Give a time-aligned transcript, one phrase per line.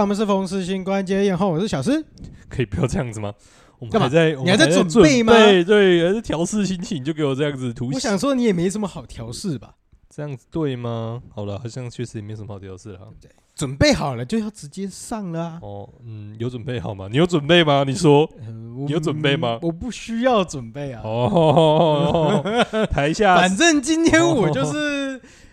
[0.00, 2.04] 我们是风湿性关节炎后，我是小施，
[2.48, 3.32] 可以不要这样子吗？
[3.78, 5.32] 我们干嘛还在，你还在准备吗？
[5.32, 7.94] 对对，还是调试心情，就给我这样子突袭。
[7.94, 9.74] 我想说，你也没什么好调试吧？
[10.08, 11.22] 这样子对吗？
[11.34, 13.00] 好了，好像确实也没什么好调试了。
[13.20, 15.58] 对，准备好了就要直接上了啊。
[15.60, 17.06] 哦，嗯，有准备好吗？
[17.10, 17.84] 你有准备吗？
[17.86, 19.58] 你说，呃、你有准备吗？
[19.60, 21.02] 我不需要准备啊。
[21.04, 22.42] 哦，
[22.90, 25.05] 台下， 反正今天我就是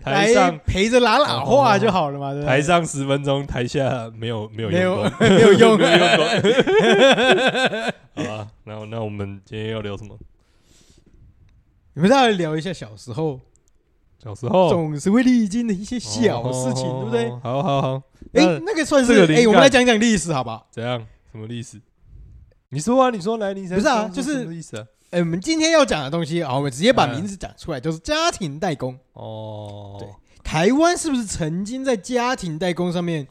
[0.04, 2.34] 台上陪着拉拉话就好了嘛。
[2.34, 6.26] 对，台上十分钟，台下没有没有没有没有用没有用过。
[8.16, 10.18] 好吧，那那我们今天要聊什么？
[11.94, 13.40] 你们再来聊一下小时候。
[14.24, 17.30] 小时候总是会历经的一些小事情，对不对？
[17.44, 20.66] 好好好，哎，那个算是哎，我们来讲讲历史，好不好？
[20.72, 21.06] 怎样？
[21.30, 21.82] 什么历史？
[22.70, 24.86] 你说啊，你说来，你不是啊，就是什么意思啊？
[25.14, 28.98] 哎，我们今天要讲的东西啊，我们直接把名字讲出来，就是家庭代工。
[29.14, 30.08] 哦，对，
[30.44, 33.28] 台湾是不是曾经在家庭代工上面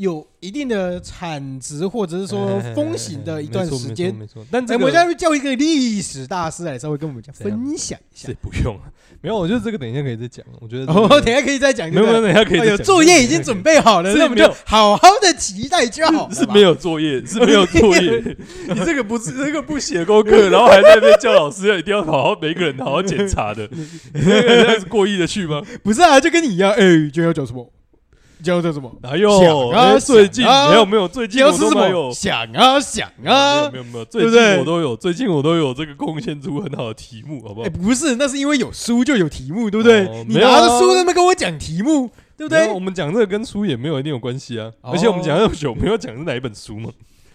[0.00, 4.14] 有一定的产值，或者是说风行的一段时间？
[4.14, 4.42] 没错。
[4.50, 8.28] 但我们要叫一个历史大师来稍微跟我们讲分享一下。
[8.28, 8.80] 这不用了。
[9.20, 10.42] 没有，我觉得这个等一下可以再讲。
[10.58, 11.86] 我觉得哦，等一下可以再讲。
[11.90, 12.66] 没有，等一下可以。
[12.66, 16.30] 有作业已经准备好了，那我们就好好的期待就好。
[16.30, 18.36] 是没有作业，是没有作业。
[18.72, 23.68] 你这个不是 这个不写功课，然后还在那边叫老师要一定要好好每个人好好检查的，
[24.14, 25.60] 这 样是过意的去吗？
[25.82, 26.72] 不是啊，就跟你一样。
[26.72, 27.70] 哎，今天要讲什么？
[28.40, 28.90] 教的什么？
[29.02, 29.68] 哪有？
[29.70, 37.66] 啊，最近没有没有，最近我都没有想啊想啊，没有没有，最近我都有，最近我都有这个贡献出很好的题目，好不好？
[37.66, 40.08] 哎，不是，那是因为有书就有题目，对不对？
[40.26, 42.68] 你拿着书都没跟我讲题目，对不对？
[42.72, 46.90] 我们讲这个跟书也没有一定有关系啊，而且我们讲那么久，没有讲是哪一本书嘛。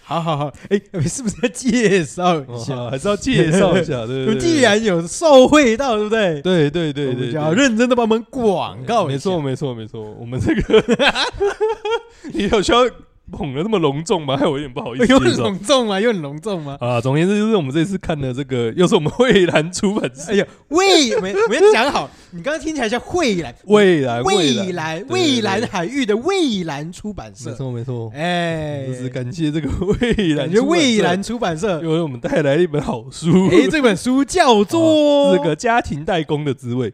[0.07, 2.89] 好好好，哎，是不是要介绍一下？
[2.91, 4.05] 还是要介绍一下？
[4.05, 4.37] 对不对？
[4.39, 6.41] 既然有受惠到，对不对？
[6.43, 9.05] 对对对对，要认真的帮我们广告。
[9.07, 10.83] 没错没错没错，我们这个
[12.33, 12.87] 你有需要
[13.31, 14.37] 捧的那么隆重吗？
[14.37, 15.07] 害 我有点不好意思。
[15.11, 15.99] 又很隆重吗？
[15.99, 16.77] 又很隆重吗？
[16.79, 20.31] 啊，总而言之就是我们这次看的这个，又是我们蔚蓝出版社。
[20.31, 27.49] 哎呀，蔚没没讲好，你刚刚听起来像蔚蓝，蔚蓝蔚蓝蔚蓝海域的蔚蓝出版社。
[27.49, 33.47] 没错没错，哎，就是感谢这个蔚蓝，感谢蔚蓝出版社，又为我们带来了一本好书。
[33.49, 36.91] 哎，这本书叫做 《这个家庭代工的滋味》。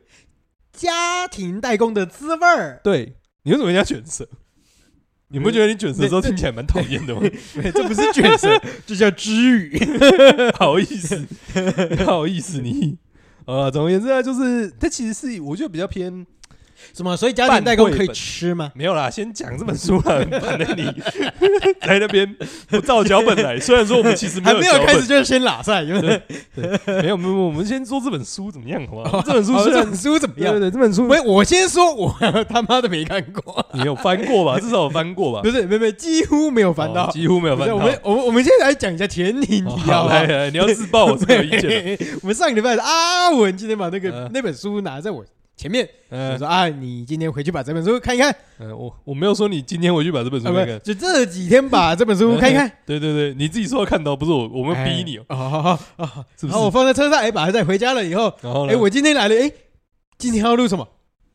[0.71, 2.79] 家庭代工的滋味儿。
[2.83, 4.27] 对，你为什么要卷舌？
[5.31, 7.21] 你不觉得你卷舌的时候听起来蛮讨厌的吗？
[7.73, 9.79] 这不是卷舌， 这叫知语。
[10.59, 11.25] 好意思，
[12.05, 12.97] 好意思你。
[13.45, 16.25] 啊，总而言之啊，就是它其实是我觉得比较偏。
[16.95, 17.15] 什么？
[17.17, 18.71] 所以家庭代工可以吃吗？
[18.75, 20.25] 没有啦，先讲这本书了。
[20.41, 20.85] 反正你
[21.81, 22.35] 在那边
[22.69, 23.59] 不照脚本来。
[23.61, 26.21] 虽然说我们其实没有还没有开始，就是先拉赛，对不对？
[27.01, 29.21] 没有没有，我们先说这本书怎么样，好不好？
[29.21, 30.53] 这本书，这本书怎么样？
[30.53, 31.07] 对对，这本书。
[31.07, 32.15] 喂，我先说，我
[32.49, 33.65] 他妈的没看过。
[33.73, 34.59] 你有翻过吧？
[34.59, 35.41] 至少有翻过吧？
[35.41, 37.75] 不是，没没，几乎没有翻到，几乎没有翻到。
[37.75, 41.97] 我们我们我们现在来讲一下前提，好，来来，你要自爆我是没有意见。
[42.21, 45.23] 我们上个礼拜阿文今天把那个那本书拿在我。
[45.61, 48.35] 前面，我说啊，你今天回去把这本书看一看。
[48.57, 52.67] 嗯，我我没有说你今天回去把这本书看看，就这几天把这本书看一看。
[52.83, 55.25] 对对对，你自己说要看到，不是我，我们逼你哦。
[56.49, 59.51] 好我放在车上，哎，把它带回家了以后，然后哎，我今天来了，哎，
[60.17, 60.87] 今天要录什么？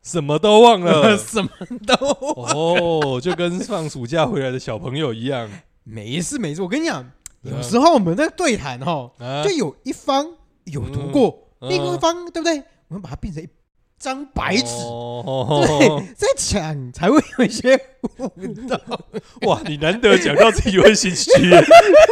[0.03, 1.49] 什么都忘了， 什么
[1.85, 5.49] 都哦，就跟放暑假回来的小朋友一样。
[5.85, 7.09] 没事没事，我跟你讲，
[7.43, 9.09] 有时候我们在对谈哈，
[9.41, 10.27] 就有一方
[10.65, 12.61] 有读过，另一方对不对？
[12.89, 13.47] 我们把它变成一。
[13.99, 17.75] 张白纸，对，在讲才会有一些
[18.07, 18.27] 悟
[18.67, 18.79] 道。
[19.41, 21.29] 哇，你难得讲到自己会心虚，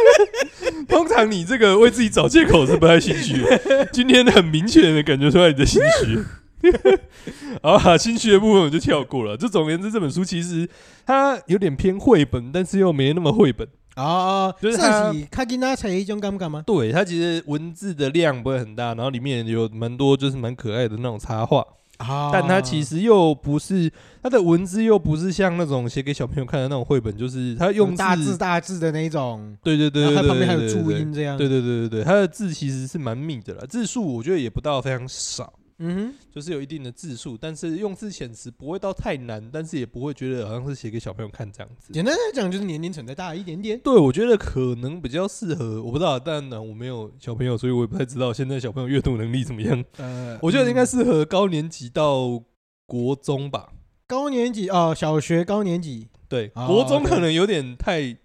[0.88, 3.44] 通常你这个为自己找借口是不太心虚，
[3.92, 6.24] 今天很明显的感觉出来你的心虚。
[7.62, 9.36] 好，心虚的部分我就跳过了。
[9.36, 10.68] 就总而言之，这本书其实
[11.06, 13.68] 它有点偏绘本，但是又没那么绘本。
[13.96, 16.62] 哦，就是它卡吉纳才一种感觉吗？
[16.66, 21.64] 对，它其实文字的量不会很大，然后里面有蛮多就是蛮可爱的那种插画。
[21.96, 23.90] 啊，但它其实又不是
[24.22, 29.56] 它的文字，又不是像那种写给小朋友看的那种绘本，就是它用大字大字的那一种。
[29.62, 31.38] 对对对对，它旁边还有注音这样。
[31.38, 35.50] 对对对对对，它的字其实是蛮密的了，字数我觉得也不到非常少。
[35.78, 41.92] 嗯哼，就是有一定的字数，但是用字遣词不会到太难，但是也不会觉得好像是写给小朋友看这样子。
[41.92, 43.78] 简单来讲，就是年龄层再大一点点。
[43.80, 49.84] 对，我觉得可能比较适合，我不知道，但呢，我没有小朋友，所以我也不太知道现在小朋友阅读能力怎么样。
[49.98, 52.42] 呃，我觉得应该适合高年级到
[52.86, 53.72] 国中吧。
[54.06, 56.08] 高年级哦，小学高年级。
[56.28, 58.16] 对，国中可能有点太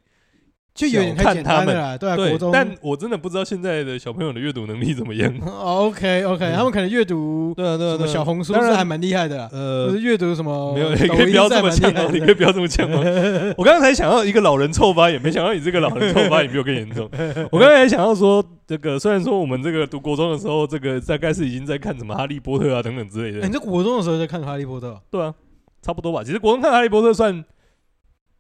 [0.74, 2.50] 就有点太简单了啦，对啊，国中。
[2.52, 5.32] 但我真的不知道现在的小朋友的阅读能力怎么样。
[5.46, 9.50] OK OK，他们可能阅读对啊对啊，什么小红书是还蛮厉害的。
[9.52, 10.74] 呃，阅读什么？
[10.74, 13.54] 没有，你可以不要这么呛哦，你可以不要这么呛哦。
[13.58, 17.10] 我刚刚才想到一个老人臭发言，没想到你这个老人臭发言比我更严重。
[17.52, 23.46] 我刚才想到说，这个虽然说我们这个读国中的时候，这个大概是已经在看什么哈利波特啊等等之类的。
[23.46, 24.98] 你在国中的时候在看哈利波特？
[25.12, 25.34] 对啊，
[25.82, 26.24] 差不多吧。
[26.24, 27.44] 其实国中看哈利波特算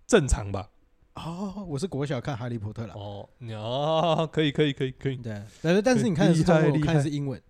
[0.07, 0.67] 正常吧。
[1.15, 2.93] 哦，我是国小看《哈利波特》了。
[2.93, 5.17] 哦，哦，可以，可以，可以，可以。
[5.17, 7.41] 对，但是但是你看的是中文，我看的是英文。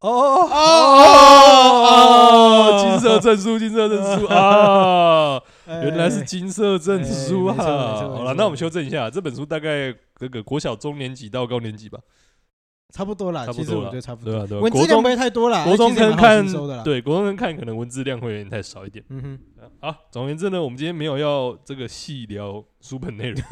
[0.00, 0.48] 哦哦
[2.74, 5.40] 哦，金色证书，金色证书 啊！
[5.66, 7.54] 原来是金色证书啊！
[7.56, 11.98] 好了，那我们修正一下，这本书大概这个国小中年级到高年级吧。
[12.92, 14.46] 差不多啦，其实我觉得差不多。
[14.46, 15.64] 对文字量不会太多啦。
[15.64, 16.44] 国中可能看，
[16.84, 19.02] 对国中生看可能文字量会有点太少一点。
[19.08, 19.38] 嗯哼。
[19.80, 23.42] 好，总而言之呢，我们今天没有要这个细聊书本内容，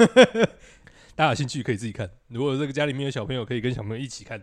[1.15, 2.09] 大家有兴趣可以自己看。
[2.29, 4.41] 如果这个家里面有小朋友，可以跟小朋友一起看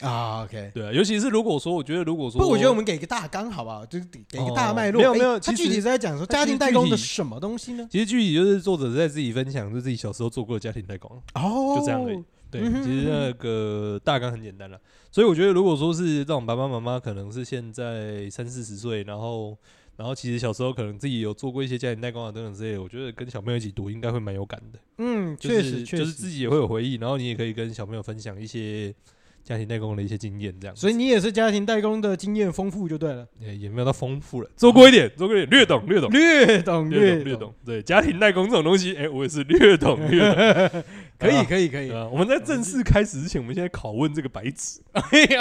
[0.00, 0.44] 啊。
[0.44, 3.84] OK，对啊，尤其是如果说，我觉得如果说，不，我觉得我们给一个大纲好不好？
[3.86, 4.98] 就是给一个大脉络。
[4.98, 7.88] 没有没有，他具体是在讲说家庭代工的什么东西呢？
[7.90, 11.10] 其实具体就是作者在自己分享，就自己小时候做过的家庭代工。
[11.34, 12.22] 哦，就这样而已。
[12.50, 14.80] 对，其实那个大纲很简单了，
[15.12, 19.56] 所以我觉得如果说是这种爸爸妈妈，可能是现在三四十岁，然后
[20.00, 24.78] 然后其实小时候可能自己有做过一些家庭代工啊等等之类的，我觉得跟小朋友一起读应该会蛮有感的。
[24.96, 28.94] 嗯，确实，就是自己也会有回忆，然后你也可以跟小朋友分享一些。
[29.42, 40.20] 家庭代工的一些经验，这样，所以你也是家庭代工的经验丰富就对了，也也没有到丰富了，做过一点，做过一点，略懂略懂略懂略略懂，对，家庭代工这种东西，哎，我也是略懂略
[40.68, 40.84] 懂，
[41.18, 41.90] 可以可以可以。
[42.12, 44.80] 我们在正式开始之前，我们现在拷问这个白纸，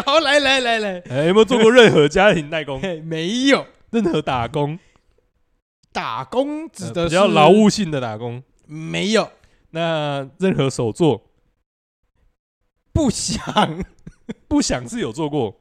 [0.05, 2.81] 好，来来来来，哎，有没有做过任何家庭代工？
[3.03, 4.77] 没有，任何打工，
[5.91, 9.31] 打工指的是比较劳务性的打工，没有。
[9.71, 11.21] 那任何手作？
[12.91, 13.83] 不想，
[14.47, 15.59] 不想是有做过，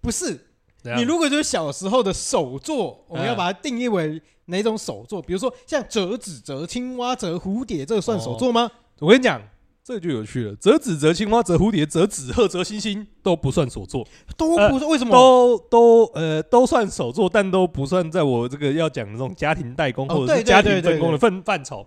[0.00, 0.48] 不是。
[0.96, 5.22] 你如果就是小时候的手作，我们要把它定义为哪种手作？
[5.22, 8.70] 比如说像折纸、折青蛙、折蝴蝶，这个算手作吗？
[8.98, 9.40] 我跟你讲，
[9.84, 10.56] 这个就有趣了。
[10.56, 14.02] 折纸、折青蛙、折蝴蝶、折纸鹤、折星星都不算手作，
[14.34, 14.90] 都不算。
[14.90, 15.10] 为什么？
[15.12, 21.86] 都都呃都算手作，但都不算在我这个要讲的这种家庭代工或者是家庭分工的范范畴。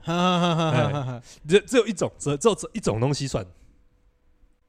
[1.47, 3.44] 只只有一种，折只有一种东西算。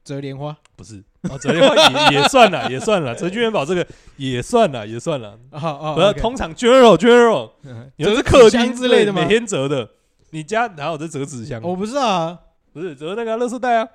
[0.03, 1.75] 折莲花不是哦，折莲花
[2.11, 3.13] 也也算了，也算了。
[3.13, 3.85] 折 金元宝这个
[4.17, 5.37] 也算了，也算了。
[5.51, 7.51] 不要通常 general general，
[7.95, 9.21] 你是客厅之类的吗？
[9.21, 9.87] 每天折的，
[10.31, 11.61] 你家哪有在折纸箱？
[11.61, 12.39] 我不知道啊，
[12.79, 13.87] 不是折那个垃圾袋啊。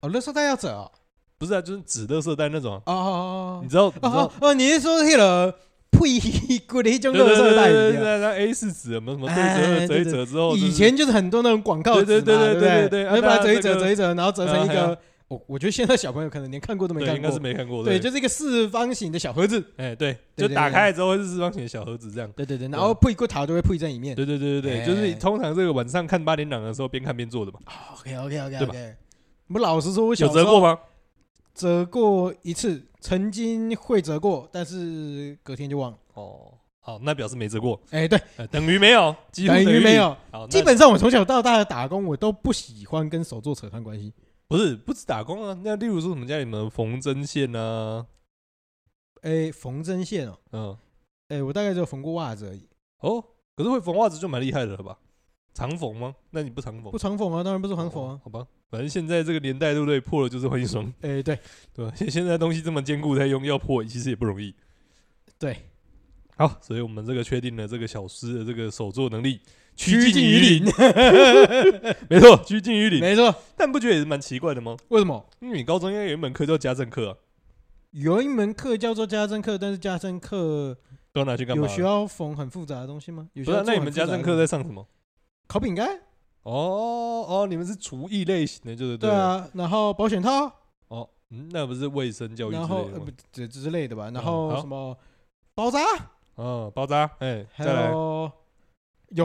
[0.00, 0.88] 哦，垃圾袋要折啊？
[1.38, 2.74] 不是啊，就是纸垃圾袋那种。
[2.74, 3.92] 哦哦哦，你知道？
[4.02, 5.54] 哦哦，你是说那个
[5.90, 7.70] 屁股的一种垃圾袋？
[7.70, 14.98] 对对对，那 A 四纸什么什么对折折一折之后，以前就是很多那种广告纸，对对对对对对，把它折一折折一折，然后折成一个。
[15.28, 17.82] 我我觉得现在小朋友可能连看过都没看过，应该是没看过。
[17.82, 19.64] 对，就是一个四方形的小盒子。
[19.76, 22.30] 哎，对，就打开之后会是四方形的小盒子这样。
[22.36, 24.14] 对对对，然后配个塔就会配在里面。
[24.14, 27.58] 对对对对对，就是通常这个晚上看八点档的时候边看边做的嘛。
[27.94, 28.94] OK OK OK OK。
[29.48, 30.78] 我老实说，我有折过吗？
[31.54, 35.98] 折过一次，曾经会折过，但是隔天就忘了。
[36.14, 37.80] 哦，好，那表示没折过。
[37.90, 40.16] 哎，对，等于没有，等于没有。
[40.50, 44.12] 基本上我从小到大的打工，我都不喜欢跟手作扯上关系。
[44.54, 45.60] 不是，不止打工啊。
[45.64, 48.06] 那例如说，我们家里面缝针线啊，
[49.22, 50.78] 哎，缝针线哦，嗯，
[51.26, 52.68] 哎，我大概就缝过袜子而已。
[53.00, 53.20] 哦，
[53.56, 54.96] 可是会缝袜子就蛮厉害的了吧？
[55.54, 56.14] 长缝吗？
[56.30, 56.92] 那你不长缝？
[56.92, 58.20] 不长缝啊，当然不是长缝啊。
[58.22, 60.00] 好吧，反正现在这个年代，对不对？
[60.00, 60.84] 破了就是换一双。
[61.00, 61.36] 哎，对，
[61.72, 61.92] 对吧？
[61.96, 64.54] 现现在东西这么坚固，再用要破，其实也不容易。
[65.36, 65.68] 对，
[66.36, 69.40] 好，所以我们这个确定了这个小师的这个手作能力。
[69.76, 70.64] 趋近于零，
[72.08, 73.34] 没错，趋近于零，没错。
[73.56, 74.76] 但不觉得也是蛮奇怪的吗？
[74.88, 75.26] 为什么？
[75.40, 77.16] 因为你高中应该有一门课叫家政课啊。
[77.90, 80.76] 有一门课叫做家政课，但是家政课
[81.12, 81.62] 都要拿去干嘛？
[81.62, 83.28] 有需要缝很复杂的东西吗？
[83.34, 83.62] 有需要。
[83.62, 84.86] 那你们家政课在上什么？
[85.46, 85.88] 烤饼干。
[86.42, 89.48] 哦哦，你们是厨艺类型的，就是对啊。
[89.54, 90.50] 然后保险套。
[90.88, 93.06] 哦，嗯，那不是卫生教育之类的吗？
[93.32, 94.10] 这之类的吧。
[94.12, 94.96] 然后什么
[95.54, 95.80] 包扎？
[96.34, 97.10] 哦，包扎。
[97.20, 97.90] 哎，再来。
[97.90, 98.30] 有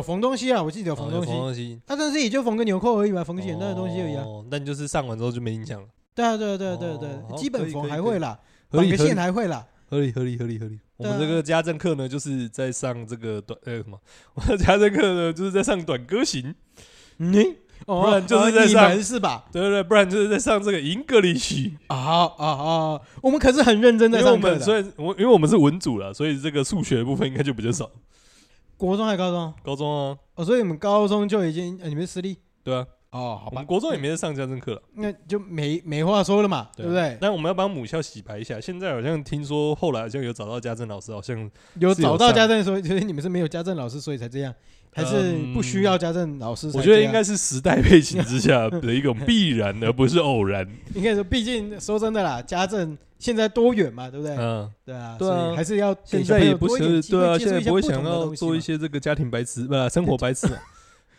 [0.01, 1.27] 缝东西啊，我记得有缝东西。
[1.27, 4.23] 缝东西，他但是也就缝个纽扣而已嘛，缝简单的东西而已啊。
[4.23, 5.87] 哦，那你就是上完之后就没印象了。
[6.13, 8.37] 对啊，对啊，对啊，对对，基本缝还会啦，
[8.69, 9.65] 绑个线还会啦。
[9.89, 10.77] 合理，合理，合理，合理。
[10.97, 13.97] 我们这个家政课呢，就是在上这个短呃什么？
[14.35, 16.53] 我的家政课呢，就是在上短歌行。
[17.17, 17.33] 嗯，
[17.85, 19.45] 不然就是在上是吧？
[19.51, 21.71] 对对对，不然就是在上这个 English。
[21.87, 21.95] 啊
[22.37, 23.01] 啊啊！
[23.21, 24.59] 我们可是很认真在上课的。
[24.59, 27.89] 所以，我因为我们是文组了，所以这个数学的部分应该就比较少。
[28.79, 29.53] 国中还是高中？
[29.61, 30.17] 高中啊！
[30.35, 32.37] 哦，所以你们高中就已经，你们是私立？
[32.63, 37.17] 对啊，哦，好吧，国中也没得上家政课了，那就没没话说了嘛，对不对？
[37.19, 38.57] 但我们要帮母校洗白一下。
[38.57, 44.55] 现在好像听说后来好像有找到家政老师，好像有找到家政， 所以你们是没有家政老师，所以才这样，
[44.91, 46.69] 还是不需要家政老师？
[46.73, 50.67] 我觉得应该是时代背景之下 的一种必然，而不是偶然。
[50.93, 54.35] 应该说，毕竟说真的啦，家政现在多远嘛，对不对？
[54.37, 60.47] 嗯，对啊，对啊，还是要现在也不是对啊，现在不会想要做一些这个家庭白痴，不， 生活白痴。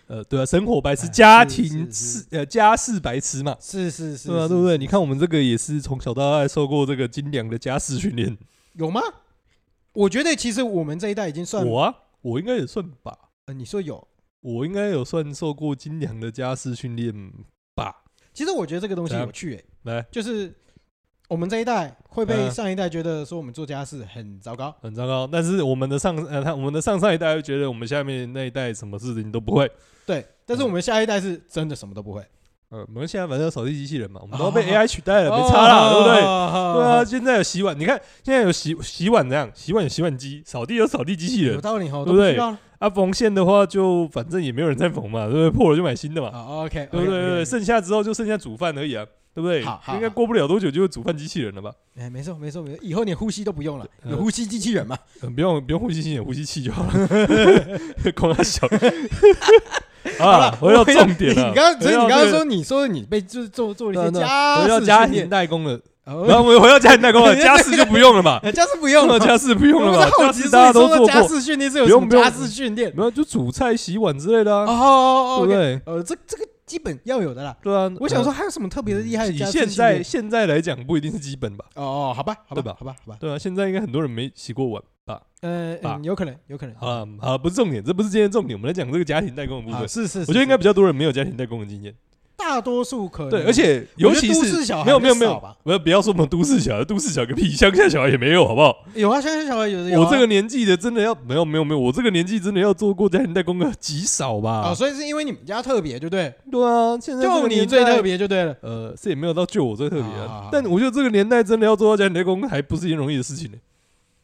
[0.08, 4.76] 呃，对啊，生活白痴，家庭是呃家事白痴嘛，是是是，对啊，对不对？
[4.76, 8.36] 你看我们这个也是从小到大受过这个精良的家事训练，
[8.72, 9.00] 有吗？
[9.92, 13.16] 我觉得其实我们这一代已经算我啊，我应该也算吧。
[13.50, 14.06] 呃，你说有，
[14.40, 17.12] 我应该有算受过精良的家事训练
[17.74, 18.04] 吧？
[18.32, 20.54] 其实我觉得这个东西有趣，哎，来，就是。
[21.28, 25.28] 我们这一代会被上一代觉得说我们做家事很糟糕，很糟糕。
[25.28, 29.70] 但是我们的上呃，他我们的上上一代会觉得我们下面那一代什么事情都不会。
[30.04, 32.26] 对，但是我们下一代是真的什么都不会。
[32.70, 36.20] 呃，我们现在反正扫地机器人嘛，我们都被 AI 取代了，没差了，对不对？
[36.20, 42.36] 对啊，现在有洗碗，你看现在有洗洗碗这样，洗碗有洗碗机，扫地有扫地机器人，有道理哦，对不对？
[42.78, 45.50] 啊，缝线的话就反正也没有人在缝嘛，对不对？
[45.50, 46.30] 破了就买新的嘛。
[46.64, 47.28] OK，对不对？
[47.28, 49.04] 对，剩下之后就剩下煮饭而已啊。
[49.32, 49.64] 对不对？
[49.64, 51.72] 好，应该过不了多久就会煮饭机器人了吧？
[51.96, 52.78] 哎，没错，没错，没错。
[52.82, 54.98] 以后连呼吸都不用了，有呼吸机器人嘛？
[55.22, 56.90] 嗯，不用，不用呼吸机器人，呼吸器就好了。
[58.16, 58.66] 光他小。
[60.20, 61.48] 好了，回到重点了。
[61.48, 65.78] 你刚刚，所以你刚刚说，你说你被就是做做了一些家事家庭代工了。
[66.04, 68.40] 然后我们回到家庭代工了， 家事就不用了嘛？
[68.50, 70.10] 家事不用了， 家事不用了嘛？
[70.18, 71.06] 家事大家都做过。
[71.06, 72.92] 家事训练是有什么家事训练？
[72.96, 74.64] 没有，就煮菜、洗碗之类的啊。
[74.64, 75.80] 哦，对不对？
[75.86, 76.44] 呃，这这个。
[76.70, 79.32] 基本要有的啦，对啊，我想说还有什么特别的厉害的？
[79.32, 81.64] 以现在现在来讲，不一定是基本吧？
[81.74, 82.76] 哦哦，好吧，好吧？
[82.78, 85.20] 好吧，好吧，对啊，现在应该很多人没洗过碗吧？
[85.40, 86.76] 呃，有可能，有可能。
[86.76, 89.88] 啊啊，不是重点，这不是今天重点，我们来讲这个家庭代工的部分。
[89.88, 91.92] 是是，我觉得应该比较多人没有家庭代工的经验。
[92.40, 98.84] 大多数可能对，而且尤其是没有没有没有，不要不要说我们都市小孩，都市小孩个屁，乡下小孩也没有，好不好？
[98.94, 100.00] 有啊，乡下小孩有的有。
[100.00, 104.62] 我这个年纪的真的要没有没有没有，我这个年纪真的要做过家庭代工的极少吧？
[104.68, 106.34] 啊，所以是因为你们家特别，对不对？
[106.50, 108.56] 对啊，现在就你最特别就对了。
[108.62, 113.58] 呃，是也没有到就我最特别啊，但我觉得这个年代真的要做到家庭代工还不是一件容易的事情呢。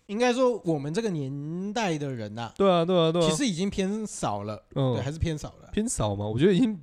[0.06, 6.26] 应该说我们这个年代的人呐，对啊对啊对啊，其实已经偏少了，嗯，对，还是偏少了，偏少嘛？
[6.26, 6.78] 我觉得已经。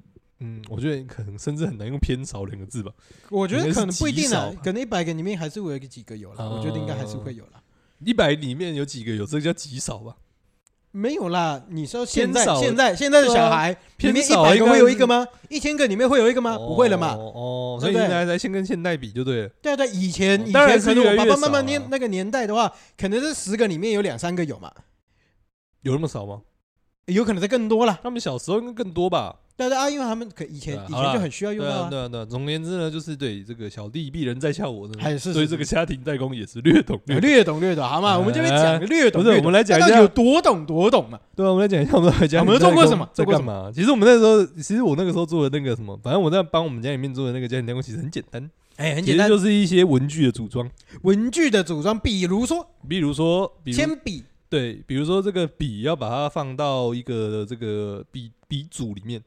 [0.46, 2.92] 嗯，我觉得可能甚至很难用偏少两个字吧。
[3.30, 6.50] 我觉得可能不一定啊，可能一百个里面还是会有几个有了。
[6.50, 7.64] 我觉得应该还是会有了。
[8.00, 10.18] 一百里面有几个有，这个叫极少吧？
[10.92, 11.64] 没有啦。
[11.70, 15.26] 你说现在现在现在的小孩里面一百个会有一个吗？
[15.50, 16.58] 一千个里面会有一个吗？
[16.58, 17.14] 不会了嘛。
[17.14, 19.50] 哦，所以现在在先跟现代比就对了。
[19.62, 24.70] 对对，以前以前可能我爸爸妈妈年那个年代的话，可能是十个里面有两三个有嘛。
[25.82, 26.42] 有那么少吗？
[27.06, 28.00] 有可能在更多了。
[28.04, 29.40] 他们小时候应该更多吧？
[29.56, 31.88] 对对啊，因为他们可以前以前就很需要用到。
[31.88, 38.18] 对啊对啊，总而言之呢，就是对这个小弟鄙人在笑我，所以这个家庭代工也是略懂略懂略懂，好吗？
[38.18, 41.20] 我们这边讲略懂，不是我们来讲一下有多懂多懂嘛？
[41.36, 43.72] 对啊，我们来讲一下我们在家，我们做过什么，在干嘛？
[43.74, 50.68] 其实我们那时候，其实我那个时候做的那个什么，反正我在帮我们家里面做的那个家庭代工，其实很简单，哎，很简单，就是一些文具的组装，
[51.04, 59.22] 文具的组装，比如说，比如说铅笔，对，比如说这个笔要把它放到一个这个笔笔组里面。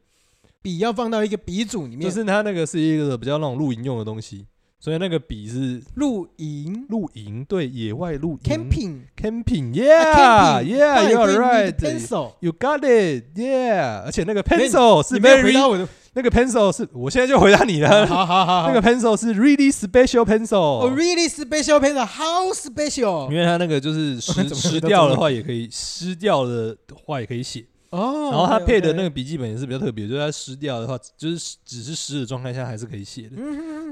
[0.66, 4.44] 笔要放到一个笔组里面，就是它那个是一个比较那种露营用的东西，
[4.80, 22.52] 所以那个笔是露营，露营对，野外露营，camping，camping，yeah，yeah，you're right，pencil，you got it，yeah，而且那个 pencil 是 very，那个 pencil 是，我现在就回答你了，好好好，那个 pencil 是 really special pencil，really special pencil，how
[22.52, 23.30] special？
[23.30, 27.64] 因为它那个就是湿湿掉的话也可以，湿掉的话也可以写。
[27.96, 33.36] 哦，然后他配的那个笔记本也是比较特别，就是它湿掉的话，就是只是湿的状态下还是可以写的，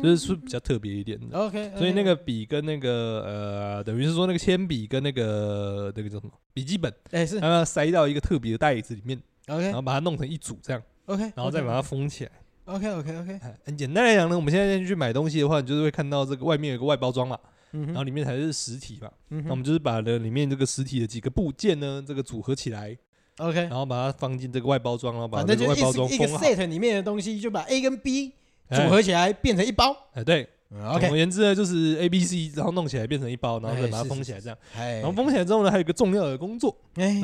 [0.02, 1.38] 就是是比较特别一点的。
[1.38, 9.18] OK，所以那个笔跟那个呃，等于是说那个铅笔跟那个那个叫什么笔记本，哎是，它要塞到一个特别的袋子里面
[9.48, 12.30] ，OK，然后把它弄成一组这样，OK，然后再把它封起来
[12.66, 13.40] ，OK OK OK。
[13.64, 17.38] 很简单来讲呢，我们现在去买东西的话，你就是会看到这个外面有个外包装嘛，
[17.70, 22.94] 然后里面才是实体嘛，那我们就是把的里面这个实体的几个部件呢，这个组合起来。
[23.38, 26.14] OK，然后把它放进这个外包装，然后把这个外包装封好。
[26.14, 28.32] 一个 set 里面的东西就把 A 跟 B
[28.70, 29.96] 组合起来变成一包。
[30.12, 31.00] 哎，对，OK。
[31.00, 34.56] 总而言之呢，就是 A、B、C，然后弄起来变成一包，然后再把它封起来，这样。
[34.76, 36.76] 然后封起来之后呢，还有一个重要的工作，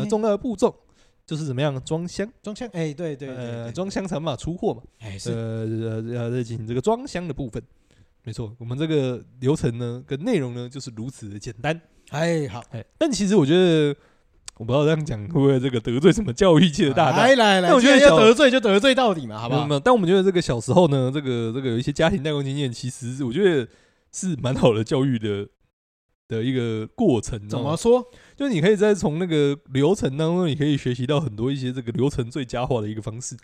[0.08, 0.74] 重要的步骤
[1.24, 2.28] 就是怎么样装箱？
[2.42, 2.68] 装箱？
[2.72, 4.82] 哎，对对呃，装箱才嘛出货嘛。
[4.98, 7.62] 哎，是呃要要进行这个装箱的部分。
[8.24, 11.80] 没错，我们这个流程呢，跟内容呢，就是如此的简单。
[12.10, 13.94] 哎，好，哎，但其实我觉得。
[14.60, 17.16] 我不知道这样讲会不会这个得罪什么教育界的大大。
[17.16, 19.66] 来来来，但我觉得要得罪就得罪到底嘛，好不好？
[19.66, 23.66] 没有，但我们觉得这个小时候呢，这个这个有一些家庭代工经验，其实我觉得
[24.12, 25.48] 是蛮好的教育的
[26.28, 27.48] 的一个过程。
[27.48, 28.04] 怎么说？
[28.36, 33.34] 就是你可以在从那个流程当中，你可以学习到很多一些这个流程最佳化的一个方式。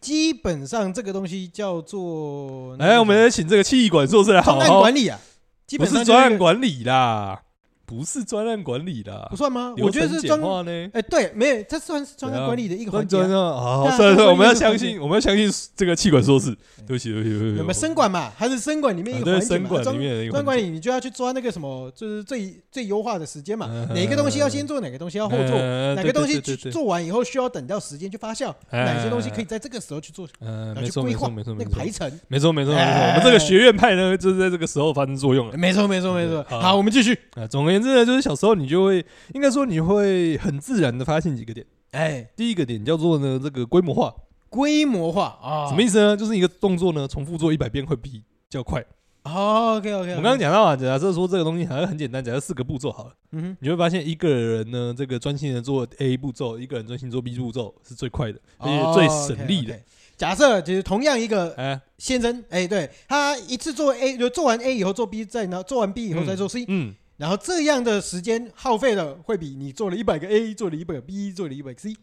[0.00, 2.76] 基本上这个东西叫做……
[2.76, 5.20] 来，我们来请这个气管硕士来好好管理啊，
[5.64, 7.42] 基本上不是专案管理啦。
[7.90, 9.74] 不是专案管理的，不算吗？
[9.78, 10.70] 我觉得是专案呢。
[10.92, 13.16] 哎，对，没有，这算是专案管理的一个环节。
[13.20, 16.56] 好，算了算了，我们要相信，我们要相信这个气管硕士。
[16.86, 17.58] 对不起，对不起，对不起。
[17.58, 18.30] 有没有生管嘛？
[18.36, 19.68] 还是生管里面一个环节嘛？
[19.68, 23.66] 生管里面，专案管理你就要去抓那个什么，就是最最优化的时间嘛。
[23.92, 25.58] 哪个东西要先做，哪个东西要后做，
[25.96, 31.28] 哪个东西做完以后需要等到时间去发酵，哪些东西可以在这个时候去做，嗯，去规划
[31.58, 32.08] 那个排程。
[32.28, 32.90] 没错，没错，没错。
[33.08, 35.56] 我们这个学院派呢，就是在这个时候发生作用了。
[35.56, 36.44] 没错，没错，没错。
[36.48, 37.18] 好，我们继续。
[37.34, 38.50] 啊，总而言之呢，就是小时候。
[38.54, 44.14] 你就会应该说你会很自然的发现几个点，哎，第一个点叫做呢这个规模化，
[44.48, 46.16] 规模化啊，什么意思呢？
[46.16, 48.84] 就是一个动作呢重复做一百遍会比较快。
[49.22, 59.78] OK OK，我刚刚讲到啊，假设说这个东西好像很简单，假设四个步骤好了，嗯哼，你会发现一个人呢这个专心的做 A 步骤，一个人专心做 B 步骤是最快的，而且最省力的。
[60.16, 66.94] 假设就是同样一个哎先生，哎，对他一次做 A 就做完 A 以后做 B，再呢做完 B 以后再做 C，嗯。
[67.20, 71.94] 然后这样的时间耗费的会比你做了一百个 A，做了一百个 B，做了一百个 C，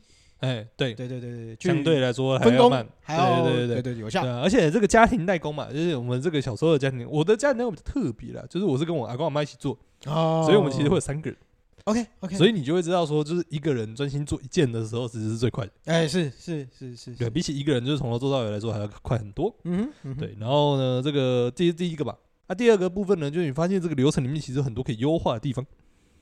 [0.42, 0.94] 哎，对。
[0.94, 3.94] 对对对对，相对来说还要慢，还要对对对对。
[3.94, 4.24] 对有效。
[4.40, 11.40] 而且这个家庭代工嘛，就是我们这个小时候的家庭，我的家庭代工比较特别啦，就是我是跟我阿公阿妈一起做，哦，所以我们其实会有三个人
[11.86, 20.38] ，OK OK，所以你就会知道说，就是一个人专心做一件的时候，其实是最快的，哎，是是是是，对，比起一个人就是从头做到尾来说还要快很多，嗯哼，对。
[20.40, 22.16] 然后呢，这个这是第一个吧，
[22.48, 25.66] 那第二个部分呢，就是你发现这个流程里面其实有很多可以优化的地方。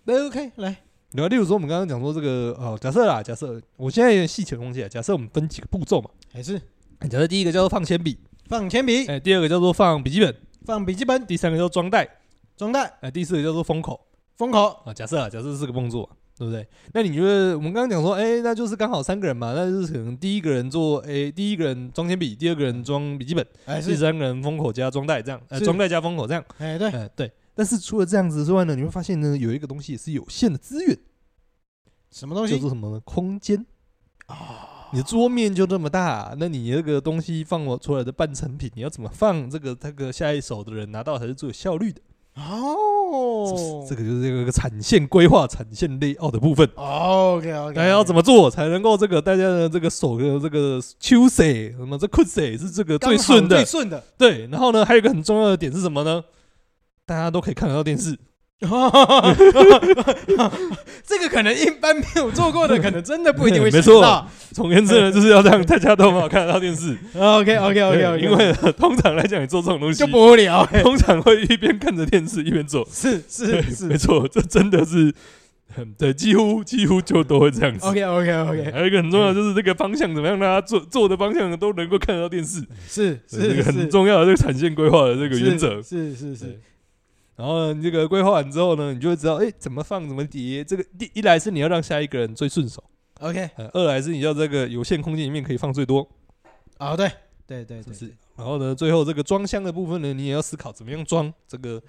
[0.05, 0.75] 那 OK，来，
[1.13, 6.59] 然后例如说，我们刚刚讲说这个，哦，假设啦，假设我现在有点细节的东西啊，假设我们分几个步骤嘛，还是，
[7.09, 10.35] 假设第一个叫做放铅笔，放铅笔，哎，第二个叫做放笔记本，
[10.65, 12.07] 放笔记本，第三个叫做装袋，
[12.57, 13.99] 装袋，哎，第四个叫做封口，
[14.35, 16.67] 封口，啊，假设啊，假设是四个动作，对不对？
[16.93, 27.31] 那你觉得我们刚刚讲说，哎，那就是刚好三个人嘛，那就是可能第一个人做，哎，第一个人装铅笔，第二个人装笔记本，哎，第三个人封口加装袋这样，呃，装袋加封口这样，哎，对，哎，对。
[27.53, 30.97] 但是除了这样子之外呢，你会发现呢，有一个东西也是有限的资源。
[32.11, 32.55] 什么东西？
[32.55, 32.99] 叫做什么呢？
[33.05, 33.65] 空间
[34.27, 34.89] 啊！
[34.91, 39.49] 你的桌面就这么大，那你那个东西放我出来的半成品，你要怎么放？
[39.49, 42.01] 这个这个下一手的人拿到才是最有效率的
[42.35, 43.85] 哦。
[43.87, 46.69] 这个就是这个产线规划、产线 layout 的部分。
[46.75, 47.73] OK OK。
[47.73, 53.55] 大家要怎么做才能够这个大家的这个手的这个秋水什么这 cut 水是这个最顺的？
[53.57, 54.03] 最顺的。
[54.17, 54.47] 对。
[54.47, 56.23] 然后呢，还有一个很重要的点是什么呢？
[57.05, 58.17] 大家都可以看得到电视，
[61.05, 64.25] 这个可能一般没有做过的，可能真的不一定会 没错。
[64.51, 66.97] 总而言之呢，就是要让大家都好看得到电视。
[67.13, 72.87] OK OK OK OK，因为通常来讲，你做这种东西就不无聊，通常会一边看着电视一边做。
[72.89, 75.13] 是是是，没错，这真的是，
[75.97, 77.85] 对，几乎几乎就都会这样子。
[77.85, 82.63] OK OK OK，还有一个很重要就是这个方向怎么样，大家做做的方向都能够看得到电视。
[82.87, 85.81] 是是这个很重要的这个产线规划的这个原则。
[85.81, 86.57] 是是是。
[87.35, 90.63] 然后呢，你这个规划完之后呢，你就会知道，哎，怎么放，怎么叠。
[90.63, 92.81] 这个第一来是你要让下一个人最顺手
[93.19, 93.49] ，OK。
[93.73, 96.07] 二来是你要这个有限空间里面可以放最多。
[96.77, 97.11] 啊，对，
[97.45, 98.09] 对对对，是。
[98.37, 101.81] 然后呢，最后这个装箱的部分呢，你也要思考怎么样装这个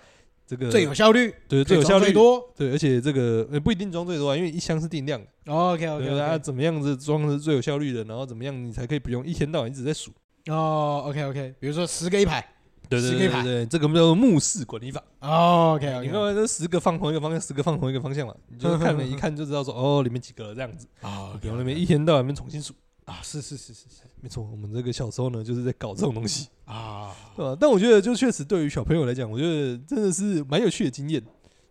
[0.47, 5.53] 这个最有效率，对，最有效率多，对，而且这个呃不一定装最多啊，因为一箱是定量的。
[5.53, 10.11] OK OK，大家怎么样子装是最有效率的，然后怎么样你才可以不用一天到晚一直在数。
[10.47, 12.45] 哦，OK OK，比如说十个一排。
[12.89, 15.03] 对对对对，这个叫做目视管理法。
[15.21, 22.73] OK OK，你看这十个放同一个方向，十个放同一个方向嘛，你就看了 一看就知道说，哦，里面几个这样子啊，然后那边一天到晚面重新数
[23.05, 27.57] 啊，是是是是是，没错，我们这个小时候呢就是在搞这种东西啊，对吧？
[27.61, 31.23] 但我觉得就确实对于小朋友来讲，我觉得真的是蛮有趣的经验。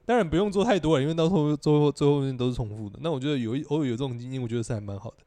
[0.08, 3.00] 当然不用做太多了，因为到时候最后最后面都是重复的。
[3.02, 5.18] 那我觉得有偶尔有这种经验，我觉得是还蛮好的。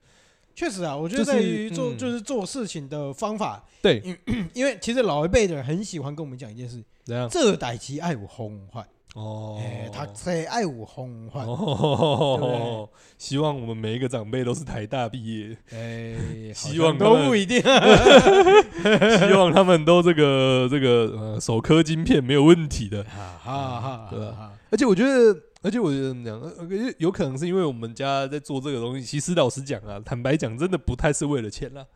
[0.58, 4.02] 确实啊，我觉得在于做就是做事情的方法，对，
[4.52, 7.28] 因为其实老一辈的人很喜欢跟我们讲一件事，怎样？
[7.30, 9.56] 这代其爱我红坏哦，
[9.92, 16.16] 他最爱有风范哦，希望我们每一个长辈都是台大毕业，哎，
[16.52, 24.50] 希望都不一定， 希望他们都这个这个呃手科晶片没有问题的，哈哈，对吧？
[24.70, 25.36] 而且我觉得。
[25.68, 29.04] 而且我觉得怎么讲，有可能是因为我们家在做这个东西。
[29.04, 31.86] 其实老实讲啊，坦白讲，真的不太是为了钱啦，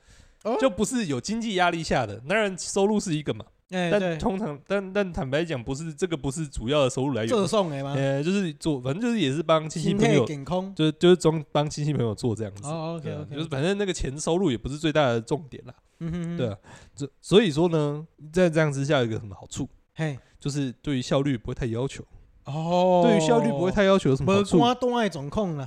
[0.61, 2.21] 就不是有经济压力下的。
[2.29, 7.31] 当然收入是一个嘛，哎，但通常，但但坦白讲，不是这个，不是主要的收入来源。
[7.31, 7.95] 赠送哎吗？
[7.97, 10.27] 呃，就是做，反正就是也是帮亲戚朋友，
[10.75, 12.69] 就是就是装帮亲戚朋友做这样子。
[12.69, 15.75] 哦，OK OK，就是反正那个钱收入也不是最大的重点啦。
[16.01, 16.59] 嗯哼，对啊，
[16.95, 19.67] 这所以说呢，在这样之下有一个什么好处？
[19.95, 22.05] 嘿，就是对于效率不会太要求。
[22.45, 24.59] 哦，对于效率不会太要求有什么好处？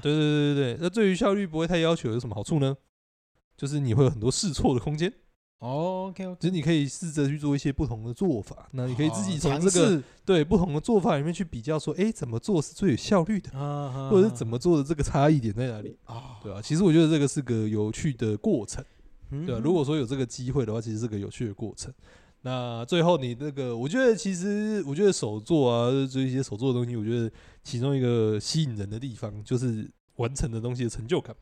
[0.01, 2.75] 对对对对对，那对于效率不会太要求有什么好处呢？
[3.55, 5.11] 就是你会有很多试错的空间。
[5.59, 13.51] 哦，OK，其实你可以试着去做一些不同的做法，那你可以自己从这个对不同的做法里面去比较，说，哎，怎么做是最有效率的，
[14.11, 15.97] 或者是怎么做的这个差异点在哪里？
[16.03, 16.37] 啊？
[16.43, 18.83] 对啊，其实我觉得这个是个有趣的过程，
[19.45, 21.91] 对啊，如果说有这个机会的话，其实是个有趣的过程。
[22.45, 27.31] 那最后你那个，我觉得其实我觉得手作啊，就一些手作的东西，我觉得
[27.63, 31.35] 其中一个吸引人的地方就是完成的东西的成就感。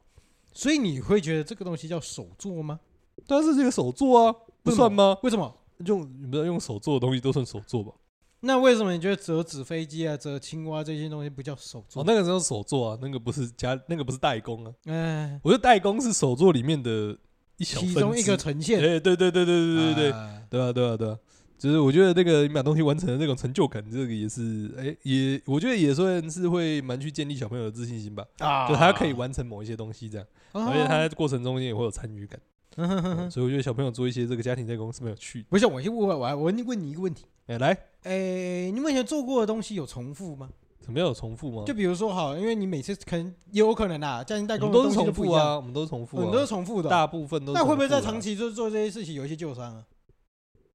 [0.54, 2.80] 所以你会觉得这个东西叫手作吗？
[3.28, 5.18] 但是这个手作啊，不算吗？
[5.24, 5.54] 为什么？
[5.86, 7.92] 用你不要用手做的东西都算手作吧？
[8.39, 12.02] 那为什么你觉得折纸飞机啊、折青蛙这些东西不叫手作？
[12.02, 14.74] 哦，那个时候手作啊，那个不是加，那个不是代工啊。
[14.86, 17.18] 哎，我觉得代工是手作里面的
[17.58, 20.12] 一其中一个呈现，哎，对对对对对对对对，
[20.50, 21.18] 对啊对啊对啊，
[21.58, 32.39] 就是我觉得那个你把东西完成的那种成就感，这个也是，哎，也我觉得也算是会蛮去建立小朋友的自信心吧，啊，就他可以完成某一些东西这样，而且他在过程中间也会有参与感，
[33.30, 35.46] 所以我觉得小朋友做一些这个家庭在工是蛮有趣。
[35.50, 40.50] 不是我先问问我，我问你一个问题，哎来，哎你目前做过的东西有重复吗？
[40.84, 41.63] 怎么有重复吗？
[41.65, 47.58] 就比如说，好，因为你每次可能也有可能啊，家庭代工都是重复啊，我们都是重复，很多是重复的，大部分都是。
[47.58, 49.86] 那会不会在长期就做这些事情有一些旧伤啊？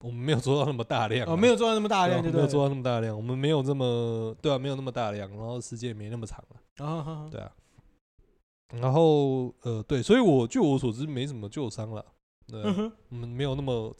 [0.00, 7.52] 我们没有做到那么大量，哦，没有做到那么大量，对没有做到那么大量，我们没有这么对啊，没有那么大量，然后时间也没那么长了，对啊，
[8.80, 12.04] 然后呃，对，所以我据我所知没什么旧伤了。
[12.50, 12.62] 对，
[13.10, 13.94] 我们没有那么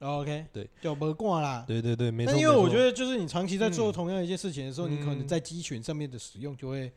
[0.00, 0.20] 糙。
[0.20, 1.64] OK，对，就不挂啦。
[1.66, 2.32] 对对对，没错。
[2.32, 6.92] 但因为我觉得，就是你长期在做同样一件事情的时候，你可能在肌群上面的使用就会，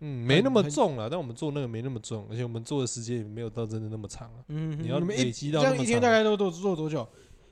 [0.00, 1.08] 嗯，没那么重了。
[1.08, 4.44] 但我们做那个没那么重，而且我们做的时间也没有到真的那么长啊。
[4.48, 7.06] 嗯，你要累积到这样一天大概都都做多久？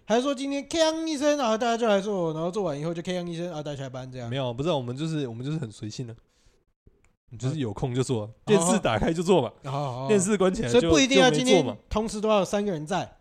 [0.04, 4.30] 还是说今天锵一声，然后大家就来做，然后做完以后就锵一声，然后大家下班这样？
[4.30, 6.14] 没有，不是，我们就是我们就是很随性的。
[7.30, 13.15] 你就是有空就做，电视打开就做嘛，电视关起来就所以不一定要今天同时都要有三个人在，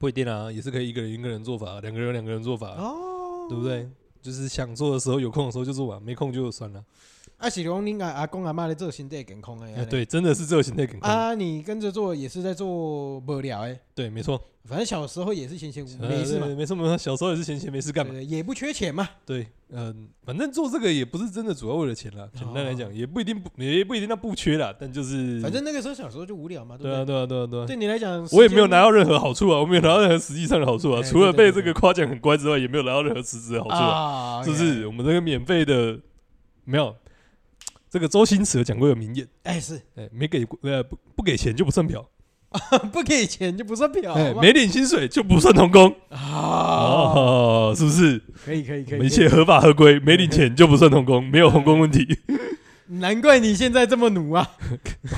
[0.00, 2.74] 不一定啊，也是可以一个人一个人做法，两个人两个人做法，
[3.50, 3.86] 对不对？
[4.22, 6.82] 就是想做的时候有空的时候就做完，没空就算了。
[7.36, 11.34] 啊，是讲你阿阿公阿妈的做心态健康哎，对，真的是做心态健康啊。
[11.34, 14.40] 你跟着做也是在做无聊诶，对，没错。
[14.68, 19.08] 反正小时候也是闲闲没事嘛，没事没错，小时候也是闲闲没事干嘛，也不缺钱嘛。
[19.24, 22.28] 对，嗯，反正做这个也不是真的主要为了钱啦。
[22.34, 26.76] 简单来讲，也不一定不也不一定那不缺啦，但就是反正那个时候小时候就无聊嘛。
[26.76, 27.66] 对啊对啊对啊对啊。
[27.66, 34.42] 对你来讲，我也没有拿到任何好处啊，我没有拿到任何实际上的好处啊，除了被这个夸奖很乖之外，也没有拿到任何实质的好处啊。
[34.44, 34.86] 是不是？
[34.86, 35.98] 我们这个免费的
[36.64, 36.94] 没有。
[37.88, 42.08] 这个周星驰有讲过有名言，哎是，哎没给呃不不给钱就不算嫖，
[42.92, 48.20] 不给钱就不算嫖，哎没领薪水就不算童工啊，是不是？
[48.44, 52.06] 可以可以可以，一切合法合规，没领钱就不算童工，没有童工问题。
[52.88, 54.50] 难怪你现在这么奴啊！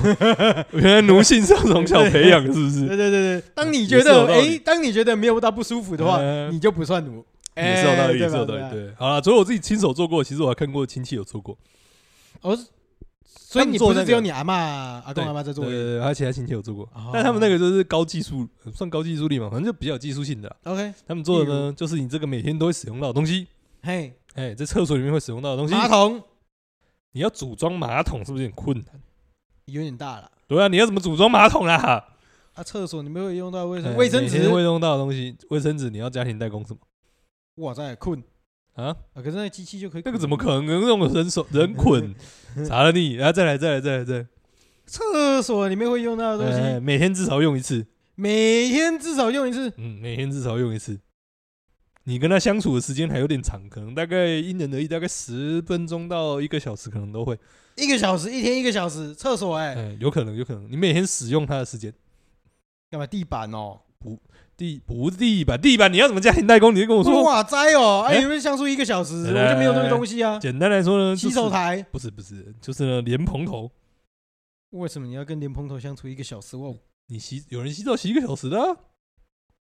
[0.72, 2.86] 原来奴性是要从小培养，是不是？
[2.86, 7.24] 对对对对，当你觉得哎，当你觉得没有到不舒服的话，你就不算奴。
[7.56, 8.60] 也是有道理，也是有道理。
[8.70, 11.56] 对，好了，所以我自己亲手做过，其实我还看过亲戚有做过。
[12.42, 12.58] 哦，
[13.52, 14.54] 所以你不是只有你阿妈、
[15.04, 15.66] 阿公、阿妈在做？
[15.66, 16.88] 对，还有其他亲戚有做过。
[17.12, 20.56] 但他们那个就是高技术，算高技术力嘛，反正就比较技术性的。
[20.64, 23.46] OK，他们做的呢，就是你这个每天都会使用到的东西。
[23.82, 25.74] 嘿，哎，在厕所里面会使用到的东西。
[25.74, 26.22] 马桶，
[27.12, 28.86] 你要组装马桶是不是有点困难？
[29.66, 30.32] 有点大了。
[30.48, 32.02] 对啊，你要怎么组装马桶啊？
[32.54, 36.80] 啊，厕所你们会用到卫生卫生纸，会用到的东西，卫生纸你要家庭代工什么？
[37.56, 38.22] 哇塞，困。
[38.74, 42.14] 啊可是那机器就可以，那个怎么可能用人手人捆？
[42.66, 44.26] 查了你，然后再来再来再来再来。
[44.86, 47.86] 厕所里面会用到的东西，每天至少用一次。
[48.14, 49.72] 每天至少用一次。
[49.76, 50.98] 嗯，每天至少用一次。
[52.04, 57.38] 你跟他相处的时间还有点长，可能大概因人而异，大概十分钟到一个小时，可能都会。
[57.76, 60.70] 一个小时，一天一个小时，厕所哎，有可能有可能。
[60.70, 61.92] 你每天使用它的时间，
[62.90, 63.06] 干嘛？
[63.06, 64.20] 地板哦，不。
[64.62, 66.72] 地不是地板，地板你要怎么家庭代工？
[66.72, 67.20] 你就跟我说。
[67.24, 70.38] 哇塞哦，哎，因为相处一个小时，我就没有这个东西啊。
[70.38, 73.68] 简单来说呢，洗手台不是不是，就是呢莲蓬头。
[74.70, 76.56] 为什么你要跟莲蓬头相处一个小时？
[76.56, 76.76] 哦，
[77.08, 78.56] 你洗有人洗澡洗一个小时的？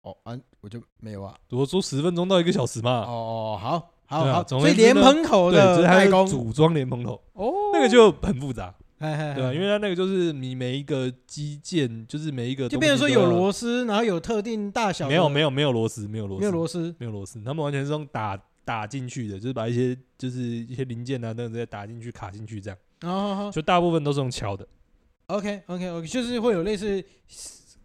[0.00, 1.34] 哦啊，我就没有啊。
[1.50, 3.04] 我说十分钟到一个小时嘛。
[3.06, 4.48] 哦，好，好，好。
[4.48, 8.74] 所以莲蓬头的代工，组装莲蓬头，哦，那个就很复杂。
[8.98, 9.52] 对吧？
[9.52, 15.06] 因为它那个就是你每一个机件，就是每一个，就变成说有螺丝，然后有特定大小。
[15.06, 22.78] 没有没有没有螺丝，没有螺丝，没有螺丝，没有螺丝，他们完全是用打打进去的，就是把一些就是一些零件啊等等直接打进去卡进去这样。
[23.02, 24.66] 哦，就大部分都是用敲的。
[25.26, 27.04] OK OK OK，就是会有类似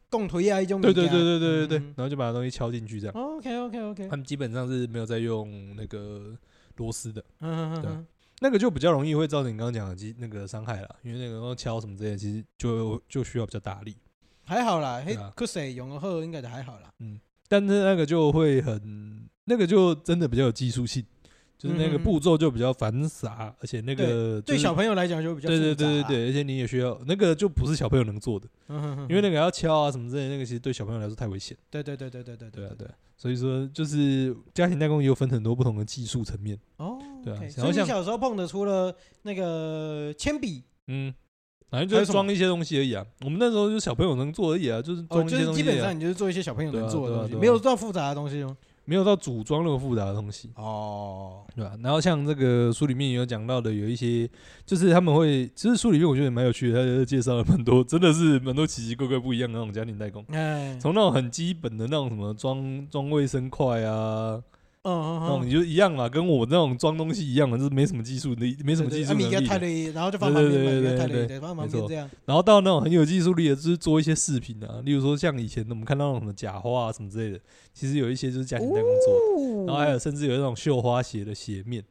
[0.09, 0.79] 共推啊一种。
[0.79, 3.15] 对对对对对对对，然后就把东西敲进去这样。
[3.15, 6.37] OK OK OK，他们基本上是没有在用那个
[6.77, 7.21] 螺丝的。
[7.41, 8.07] 嗯嗯嗯。
[8.41, 13.95] 那个就比较容易会造成你刚刚讲的机那个伤害了，因为那个敲什么之类，其实就就需要比较大力。
[14.43, 16.91] 还好啦，嘿，可谁用的好应该就还好啦。
[16.99, 21.05] 嗯，但是那个就会很，那个就真的比较有技术性。
[21.57, 28.47] 就是那个步骤就比较繁杂，而且那个对小朋友来讲就比较对对对对对，而且你也需要那个就不是小朋友能做的，
[29.07, 31.55] 因为那个要敲啊什么之类，那个其实对小朋友来说太危险。
[31.69, 36.97] 对对对对对对对对，所以说就是家庭代工也有分很多不同的技术层面哦。
[37.23, 41.13] 对啊，所以你小时候碰的除了那个铅笔，嗯，
[41.69, 43.05] 反正就是装一些东西而已啊。
[43.21, 45.61] 我们那时候就小朋友能做而已啊，就是装一些东西。
[45.61, 48.55] 基本上你就是做一些小朋友能做的东西，没有这么复杂的东西哦。
[48.83, 51.77] 没有到组装那么复杂的东西哦，对吧？
[51.83, 54.27] 然后像这个书里面也有讲到的，有一些
[54.65, 60.25] 就是他们会，其实书里面我觉得蛮有趣的，他就介绍了蛮多，真的是蛮多奇奇怪怪不一样的那种家庭代工，
[60.79, 64.41] 从那种很基本的那种什么装装卫生筷啊。
[64.83, 69.19] 嗯嗯嗯，那你就一样嘛，跟我那种装东西一样嘛，就是没什么技术力，没什么技术能
[69.61, 69.85] 力。
[69.93, 72.09] 然后就放旁边，对对对对对，放旁边这样。
[72.25, 77.39] 然后到那种很有技术力的，就是做一些饰品啊，例如说像以前我们看到那种什么假花啊什么之类的，
[77.73, 79.65] 其实有一些就是家庭代工做。
[79.67, 81.83] 然后还有甚至有那种绣花鞋的鞋面，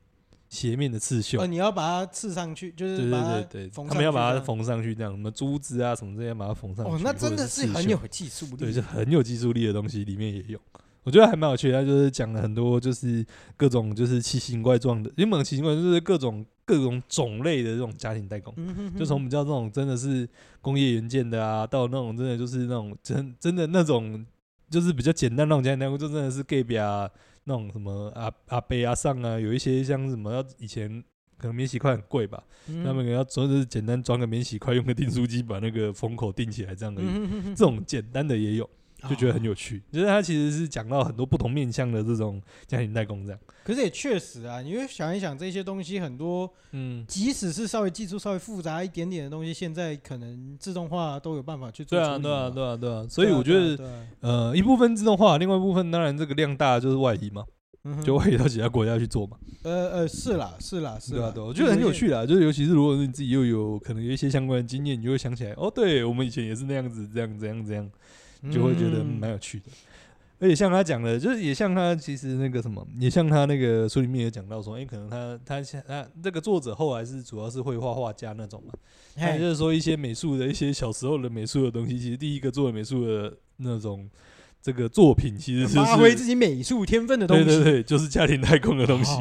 [0.49, 1.41] 鞋面的刺绣。
[1.41, 6.91] 哦，你要把它刺上去，就是对对对对，他们要把它缝上去，这样什么珠子啊什么这些，把它缝上去。
[6.91, 10.59] 哦，那真的是很有技术力，对，是很有技术力的东西，里面也有。
[11.03, 13.25] 我觉得还蛮有趣的，他就是讲了很多，就是
[13.57, 18.55] 各种就是奇形怪状的，因为奇形怪状就是各种各种种类的这种家庭代工，
[18.99, 20.29] 就从比较这种真的是
[20.61, 24.25] 工业元件的啊，到那种真的就是那种真真的那种
[24.69, 27.11] 就是比较简单那种家庭代工，就真的是 gay 啊
[27.45, 31.03] 那种什么阿阿贝阿上啊，有一些像什么要以前
[31.39, 38.69] 可能免洗块很贵吧，他们可能要装就是简单装个免洗块，用个订书机把那个封口订起来这样而已，这种简单的也有。
[39.09, 43.41] 就觉得很有趣，就是他其实是讲到很多不同面向的这种家庭代工这样。
[43.65, 51.99] 可是也确实啊，你会想一想这些东西很多，嗯，即使是稍微技术稍微复杂一点点的东西，现在可能自动化都有办法去做。
[51.99, 53.07] 对啊，对啊，对啊，对啊。
[53.09, 57.45] 所以我觉得，呃，一部分自动化，另外一部分当然这个量大就是外移嘛，
[58.05, 59.37] 就外移到其他国家去做嘛。
[59.63, 61.31] 呃呃，是啦，是啦，是啦。
[61.31, 67.91] 对，我觉得很有趣啦，就是尤其是如果是你自己又有可能有一些相关的经验，你就会想起来，哦，对我们以前也是那样子，这样，这样，这样。
[68.51, 69.67] 就会觉得蛮有趣的，
[70.39, 78.73] 而且像他讲的，就是也像他其实那个什么，也像他那个书里面也讲到说，哎，可能他他他这个作者后来是主要是绘画画家那种嘛，
[79.17, 84.09] 他就是说一些美术的一些小时候的美术的东西，其实第一个做的美术的那种
[84.63, 89.15] 这个作品，其实是发挥自己美术天分的东西，对对对，就是家庭代工的东西，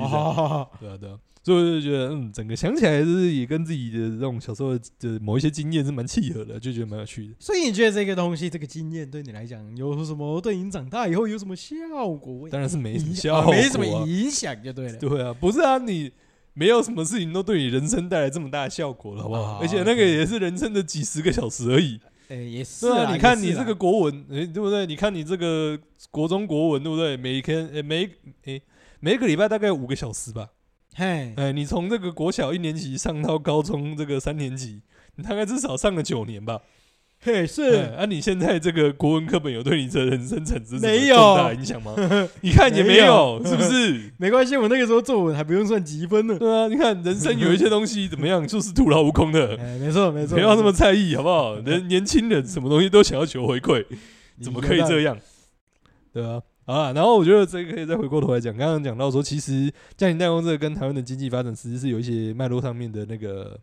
[0.80, 1.18] 对啊对啊。
[1.50, 7.34] 所以我就觉得，嗯，整个想起来就是也跟自己的这种小时候的某一些经验是蛮契合的，就觉得蛮有趣的。
[7.40, 10.40] 所以你觉得这个东西，这个经验对你来讲有什么？
[10.40, 11.76] 对你长大以后有什么效
[12.22, 12.48] 果？
[12.50, 14.98] 当然是没什么效果，没什么影响就对了。
[15.00, 16.12] 对啊，不是啊，你
[16.54, 19.58] 没有什么事情都对你人生带来这么大的效果了，好不好？
[19.60, 22.00] 而且那个也是人生的几十个小时而已。
[22.28, 23.12] 哎，也是啊。
[23.12, 24.86] 你看你这个国文，哎，对不对？
[24.86, 25.80] 你看你这个
[26.12, 27.18] 国中国文，对不对？
[27.18, 28.08] 每一天，哎，每
[28.46, 28.62] 哎
[29.00, 30.50] 每一个礼拜大概五个小时吧。
[31.00, 34.82] 嘿，哎，你从这个国小一年级上到高中这个三年级，
[35.16, 36.60] 你大概至少上了九年吧？
[37.22, 37.90] 嘿，是。
[37.98, 41.96] 啊，你现在这个国文课本有对你的人生产生没有重大影响吗？
[42.44, 44.12] 你看也没有，是不是？
[44.20, 46.38] 没关系，我那个时候作文还不用算积分呢。
[46.38, 49.56] 对啊，你看人生有一些东西怎么样，就是徒劳无功的。
[49.64, 51.56] 哎，没错没错，不要那么在意，好不好？
[51.62, 53.86] 人年轻人什么东西都想要求回馈，
[54.42, 55.18] 怎么可以这样？
[56.12, 56.42] 对啊。
[56.70, 63.60] 啊，然后我觉得这个可以再回过头来讲，刚刚讲到说，其实家庭代工这个跟台湾的经济发展，其实是有一些脉络上面的那个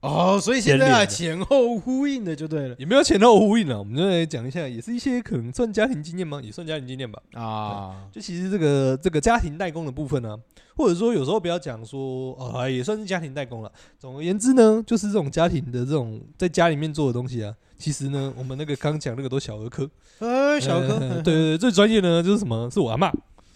[0.00, 6.40] 哦，所以现在前后呼应的就对了，也没有前后呼应了，我们就来讲一下，也是一些可能算家庭经验吗？
[6.42, 7.20] 也算家庭经验吧。
[7.34, 10.38] 啊，就其实这个这个家庭代工的部分呢、啊，
[10.76, 13.70] 或者说有时候不要讲说啊，也算是家庭代工了。
[13.98, 17.54] 总而言之呢，就是这种家庭的这种在家里面做的东西啊。
[17.78, 22.70] 其实呢，我们那个刚讲那个都小儿科，呃，小儿科，对对对，最专业的呢就是什么？
[22.70, 23.12] 是我阿嬷。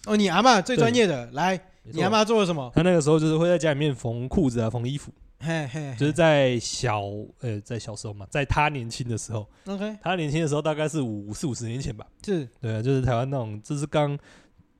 [0.06, 2.70] 哦，你阿嬷最专业的，来，你阿妈做了什么？
[2.74, 5.12] 他那个时候就是会在家里面缝裤子啊，缝衣服。
[5.42, 7.02] 嘿嘿，就是在小，
[7.40, 12.06] 呃，在小时候嘛，在他年轻的时候，OK，他年轻的时候大概是五四五十年前吧。
[12.22, 14.18] 是，对啊，就是台湾那种，就是刚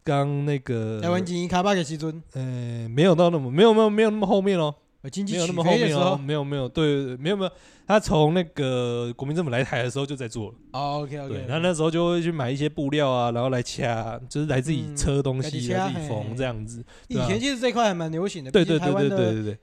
[0.05, 1.00] 刚那个。
[1.00, 2.22] 台湾经营卡巴给西尊。
[2.35, 4.74] 呃，没有到那么，没有没有没有那么后面哦。
[5.09, 7.51] 经济没有那么后面哦，没有没有，对，没有没有，
[7.87, 10.55] 他从那个国民政府来台的时候就在做了。
[10.73, 11.29] 哦，OK OK。
[11.33, 16.85] 对，他那时候就会去买一些布料啊，然后来掐，就是来自己车东西，来自己缝这样子。
[17.09, 18.51] 以前其实这块还蛮流行的。
[18.51, 19.59] 对对对对对对对。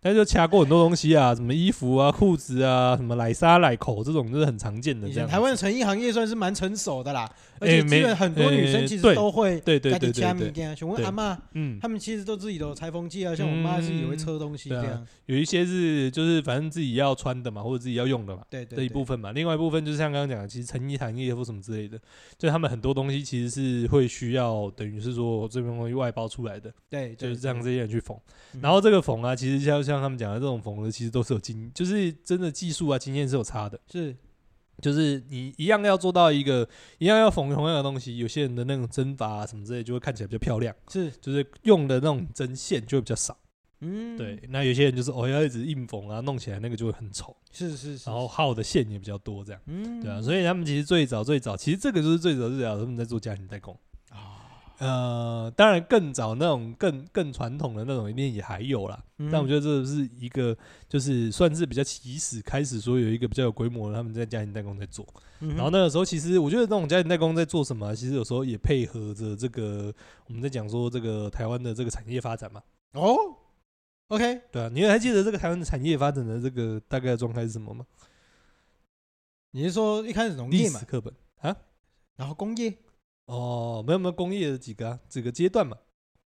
[0.00, 5.28] 他就掐过很多东西啊，什么衣服啊、裤子啊，什么奶纱、奶口这种，就是很常见的这样。
[5.28, 10.76] 台湾的成衣行业算是蛮成熟的啦，而且基本很多女生其实都会对对对对。
[10.76, 15.06] 像我阿妈，嗯，他们其实都自己都有裁缝机啊，像我妈自己也会车东西这样。
[15.26, 18.76] 有一些是就是反正自己要穿的嘛，或者自己要用的嘛，对对。
[18.76, 21.98] 这一部分嘛，另外一部分就是像刚刚讲的，其实成衣行业或什么之类的，
[22.38, 28.16] 就他们很多东西其实是会需要，等于是说这边东西外包出来的，对，就是这样这些人去缝。
[28.60, 30.58] 然后这个缝啊，其实像像他们讲的这种。
[30.68, 33.80] 缝合其实都是有经，就是真的技术啊，经验是有差的。
[33.90, 34.14] 是，
[34.82, 40.74] 就是你一样要做到一个，一样要缝同样的东西，有些人的那种针法啊什么之类，就会看起来比较漂亮。
[40.88, 43.38] 是，就是用的那种针线就会比较少。
[43.80, 44.38] 嗯，对。
[44.48, 47.34] 那有些人就是哦要一直硬缝啊，弄起来那个就会很丑。
[47.52, 48.10] 是是是。
[48.10, 49.62] 然后耗的线也比较多，这样。
[49.66, 50.20] 嗯，对啊。
[50.20, 53.78] 所以他们其实最早最早，其实这个就是最早最早他们在做家庭代工。
[54.78, 60.56] 呃，当然更早那种更更传统的那种一定也还有啦，嗯、但我觉得这是一个
[60.88, 65.04] 就是算是比较起始开始说有一个比较有规模的他们在家庭代工在做，
[65.40, 69.92] 嗯、然后那个时候其实我觉得那种家庭代工在做什么，其实有时候也配合着这个
[70.28, 72.62] 我们在讲说这个台湾的这个产业发展嘛。
[72.92, 73.16] 哦
[74.06, 77.84] ，OK，对啊，你还记得这个台湾的产业发展的这个大概的状态是什么吗？
[79.50, 80.80] 你是说一开始农业嘛？
[80.86, 81.56] 课本啊，
[82.14, 82.72] 然后工业。
[83.28, 85.76] 哦，没有没有工业的几个啊，几个阶段嘛？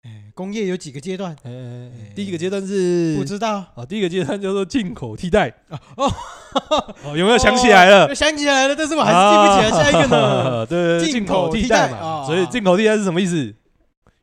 [0.04, 1.36] 哎，工业有几个阶段？
[1.44, 5.80] 哎，第一个阶段是不知道啊，第一个阶段叫做进口替代哦
[7.04, 8.14] 哦，有没有想起来了？
[8.14, 10.66] 想起来了，但是我还是记不起来下一个呢。
[10.68, 13.54] 对，进口替代嘛，所以进口替代是什么意思？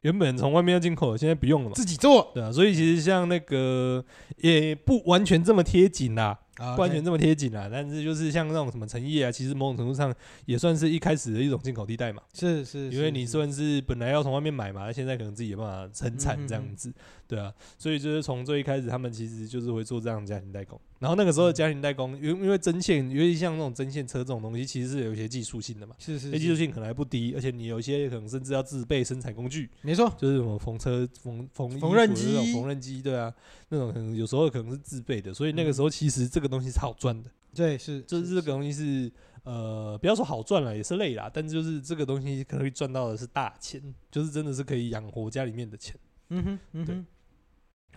[0.03, 2.31] 原本从外面要进口，现在不用了嘛，自己做。
[2.33, 4.05] 对啊，所以其实像那个
[4.37, 6.39] 也不完全这么贴紧啦。
[6.57, 10.15] 不完全这么贴紧啊，但是就是像那种什么成业啊，其实某种程度上
[10.47, 12.23] 也算是一开始的一种进口地带嘛。
[12.33, 16.91] 是是，因为你算是本来要从外面买嘛，现在可能自己也办法生产这样子，
[17.29, 20.81] 对啊，所以就是从最一开始，他们其实就是会做这样的家庭代工。
[20.99, 25.95] 然后那个时候的家庭代工，因因为针线，尤其像那种针线车这种东西，其实是有一些技术性的嘛。
[25.99, 29.69] 是是，技术性可能还不低，而且你有一些可能甚至要自备生产工具。
[29.83, 33.33] 没错，就是什么缝车、缝缝缝纫机、缝纫机，对啊，
[33.69, 37.31] 那种可能有时候可能是自备的，所以那个时候其实这个东西是好赚的。
[37.53, 39.11] 对，是，就是这个东西是
[39.43, 45.95] 呃，不要说好赚了，也是累啦，但就是这个东西可能会赚到的是大钱，就是真的是可以养活家里面的钱。
[46.29, 47.05] 嗯哼，嗯哼，对。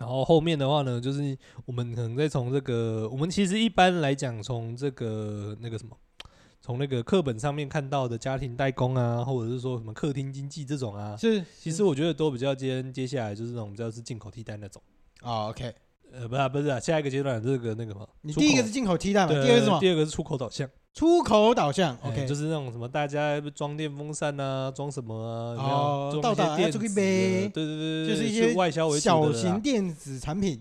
[0.00, 1.36] 然后后面的话呢，就是
[1.66, 5.94] 我们可能再从这个，我们其实一般来讲，从这个那个什么，
[6.62, 14.82] 从那个课本上面看到的家庭代工啊，或者是说什么客厅经济这种啊，是，其实我觉得都比较接接下来就是那种比较是进口替代那种。
[15.20, 15.74] 哦，OK，
[16.10, 19.78] 呃，不是不是啊，下一个阶段这个那个嘛，你第一个是进口替代嘛，第二个是什么？
[19.80, 20.66] 第二个是出口导向。
[20.92, 25.14] 出口导向，OK，就是那种什么大家装电风扇啊，装什么
[25.56, 30.60] 啊，哦，到达电子，对对对，就是一些外销为主的小型电子产品。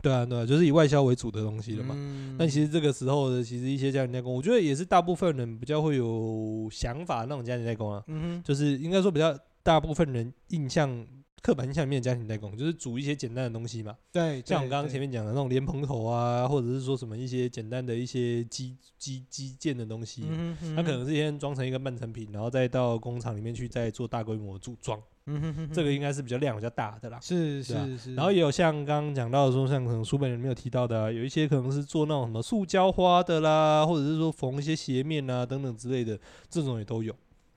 [0.00, 1.94] 对啊，对啊，就是以外销为主的东西了嘛。
[2.38, 8.02] 但其实这个时候的，其实一些家庭代工，我觉得也是大部分人比较会有想法那种家庭代工啊。
[8.06, 11.06] 嗯哼，就是应该说比较大部分人印象。
[11.42, 36.16] 刻板印象里面的家庭代工就是煮一些简单的东西嘛，对，像我刚刚前面讲的那种莲蓬头啊，或者是说什么一些简单的一些机机机件的东西，嗯哼，它可能是先装成一个半成品，然后再到工厂里面去再做大规模组装，嗯哼哼，这个应该是比较量比较大的啦，是是是，然后也有像刚刚讲到的说，像可能书本里面有提到的，啊，有一些可能是做那种什么塑胶花的啦，或者是说缝一些鞋面啊等等之类的，
[36.48, 37.12] 这种也都有，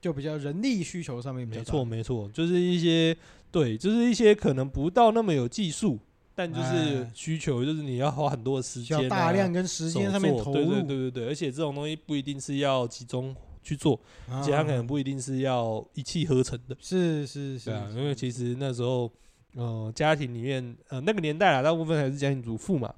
[0.06, 3.16] 就比较人力需求上面没错没错，就是一些。
[3.52, 5.98] 对，就是一些可能不到那么有技术，
[6.34, 19.10] 但就是需求，就是你要花很多的时间、啊，大量跟时间上面投入，对对对对对，而且这种东西不一定是要集中去做，而且它可能不一定是要一气呵成的，是是是，啊，因为其实那时候，
[19.54, 22.92] 呃，家庭里面，呃，那个年代啊，大部分还是家庭主妇嘛。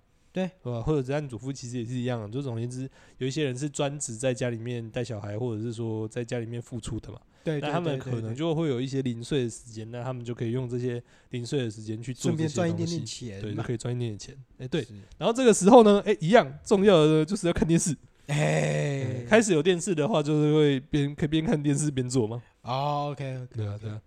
[0.62, 0.80] 对，吧？
[0.82, 7.18] 或者家庭主妇其实也是一样的，就总而言之，有一些人是专职在家里面带小孩，或者是说在家里面付出的嘛。
[7.44, 14.36] 对，那他们可能就会有一些零碎的时间，那他们就可以用这些零碎的时间去做这些东西，顺便赚一点点钱，对，就可以赚一点点钱。
[14.58, 14.86] 哎，对。
[15.16, 17.96] 然后这个时候呢，哎，一样重要的就是要看电视。
[18.26, 22.42] 哎，开始有电视的话，就是会边可以边看电视边做嘛。
[22.62, 23.98] 哦，OK，对啊，对啊。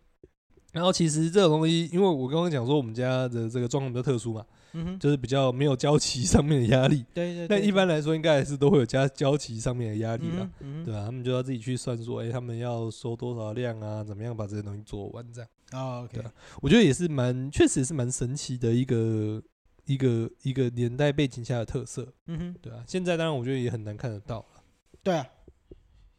[0.73, 4.45] 然后其实这种东西，因为我刚刚讲说我们家的这个状况比较特殊嘛。
[4.73, 7.47] 嗯哼，就是比较没有交期上面的压力， 对对。
[7.47, 10.49] 但一般来说，应该还是都会有加交期上面的压力啦，
[10.85, 11.05] 对吧？
[11.05, 14.03] 他们就要自己去算说，哎，他们要收多少量啊？
[14.03, 15.25] 怎么样把这些东西做完？
[15.33, 16.23] 这样啊，对。
[16.61, 19.41] 我觉得也是蛮，确实是蛮神奇的一个
[19.85, 22.13] 一个一个年代背景下的特色。
[22.27, 24.45] 嗯哼，对啊，现在当然我觉得也很难看得到。
[25.03, 25.25] 对啊，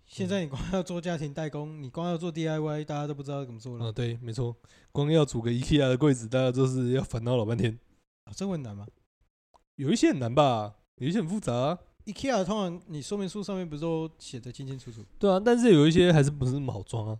[0.07, 3.87] 现在你光要做家庭代工，你光要做 DIY，大家都不知道怎么做了。
[3.87, 4.55] 啊，对，没错，
[4.91, 7.79] 光要组个 IKEA 的柜子，大家都是要烦恼老半天。
[8.25, 8.87] 啊，这很难吗？
[9.77, 11.79] 有一些很难吧，有一些很复杂啊。
[12.05, 15.05] IKEA 通常你说明书上面不是都写的清清楚楚？
[15.19, 17.19] 对啊，但是有一些还是不是那么好装啊。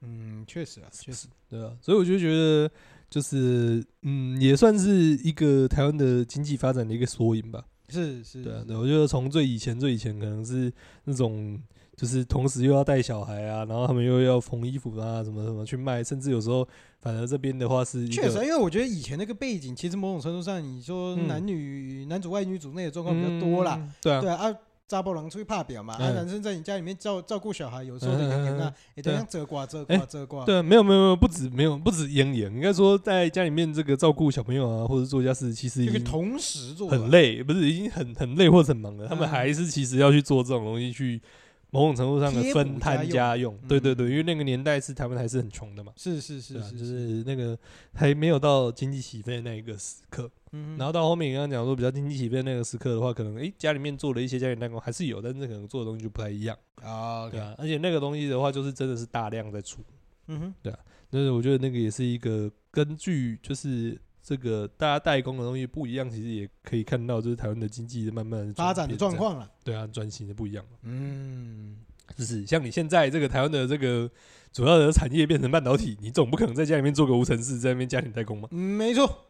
[0.00, 2.70] 嗯，确实啊，确实，对啊，所以我就觉得，
[3.08, 4.90] 就是嗯，也算是
[5.22, 7.64] 一个台湾的经济发展的一个缩影吧。
[7.88, 10.72] 是是，对啊，对，我觉得从最以前最以前可能是
[11.04, 11.60] 那种，
[11.96, 16.66] 就是同时又要带小孩啊，然后他们又要缝衣服啊，什么什么去卖，甚至有时候
[17.00, 24.56] 反而这边的话是确实，因为我觉得以前那个背景，其实某种程度上，你说男女、嗯、男主外女主内的状况比较多啦，嗯、对啊，对啊。
[24.88, 30.44] 查波人出去怕表嘛，啊，男生在你家里面照照顾小孩，有时候的洋洋啊，也都要责挂责挂责挂。
[30.44, 41.18] 对，没有没有没有，不止没有不止洋洋，应该说在家里面这个照顾小朋友啊，或者做家事，其实已经同时做很累，不是已经很很累或者很忙了，他们还是其实要去做这种东西去。
[41.72, 47.24] 某种程度上的分摊家用，对对对，因为那个年代是台湾还是很穷的嘛，是是是是，就是。
[47.24, 47.58] 那个
[47.94, 50.30] 还没有到经济起飞的那一个时刻，
[50.76, 56.54] 然后到后面刚刚讲说比较经济起飞的那个时刻的话，可能诶家里面做了一些家庭代工还是有，但是可能做的东西就不太一样。
[56.82, 59.80] 啊，对啊，而且那个东西的话就是真的是大量在出，
[60.26, 60.78] 嗯哼，对啊，
[61.10, 63.98] 但是我觉得那个也是一个根据就是。
[64.22, 69.50] 这个大家代工的东西不一样，其实也可以看到，就是台湾的经济慢慢发展的状况了。
[69.64, 70.64] 对啊，转型的不一样。
[70.82, 71.76] 嗯，
[72.16, 74.08] 就是像你现在这个台湾的这个
[74.52, 78.48] 主要的产业变成半导体，你总不可能在家里面做个无尘室，在那边家庭代工嘛？
[78.52, 79.26] 嗯，没错。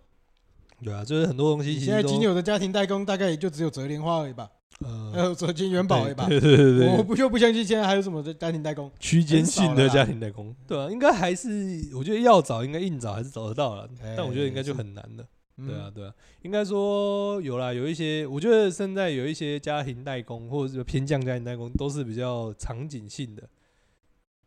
[0.84, 1.80] 对啊，就是很多东西。
[1.80, 4.50] 现在仅有的家庭代工，大概也就只有折莲花而已吧。
[4.80, 6.26] 呃，还有折金元宝一把。
[6.26, 8.90] 对对对对，我不就不相信现在还有什么的家庭代工？
[8.98, 11.48] 区间性的家庭代工，对啊，应该还是
[11.94, 15.24] 我觉得要找，应该硬找还是找得到了，但我觉得应该就很难了。
[15.54, 23.42] 对啊，对啊，应该说有啦，有一些，我觉得现在有一些家庭代工或者是偏向家庭代工，都是比较场景性的，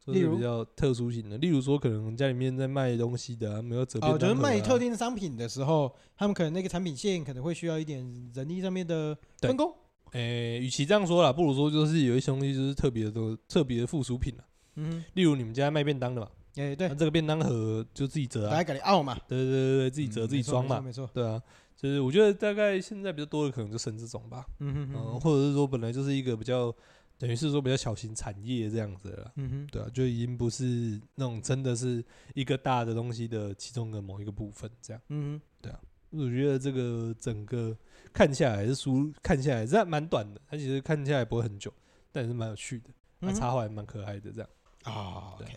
[0.05, 1.37] 就是比较特殊性的。
[1.37, 4.11] 例如说，可能家里面在卖东西的，没有折边。
[4.11, 8.03] 哦，就是卖特定商品的时候，他们可能那个产品线可能会需要一点
[8.33, 9.73] 人力上面的分工。
[10.15, 14.45] 诶，与其这样说啦，不如说就是有一些东西就是特别的都特别的附属品了。
[14.75, 16.29] 嗯，例如你们家卖便当的嘛。
[16.55, 21.41] 哎，对，这个便当盒就自己折啊，嘛，对对对对，自己折自己装嘛，没错，对啊，
[21.75, 26.73] 就是我觉得大概现在比较多的可能就生这种吧，嗯哼，或者是说本来就是一个比较
[27.17, 32.01] 等于是说比较小型产业这样子了，嗯哼，对啊，就已经不是那种真的是
[32.33, 35.41] 一个大的东西的其中的某一个部分这样，嗯哼，
[36.17, 37.75] 我觉得这个整个
[38.13, 41.71] 看下来是书看下来是蛮短的，它其实看下来不会很久，
[42.11, 42.89] 但是蛮有趣的，
[43.19, 44.49] 那插画也蛮可爱的这样
[44.83, 45.53] 啊，OK。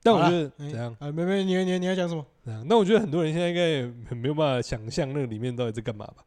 [0.00, 1.10] 但我觉得怎样啊？
[1.10, 2.24] 没没，你你你要讲什么？
[2.66, 6.24] 那我觉得很多人现在应该也很没有办法想象那个里面到底在干嘛吧？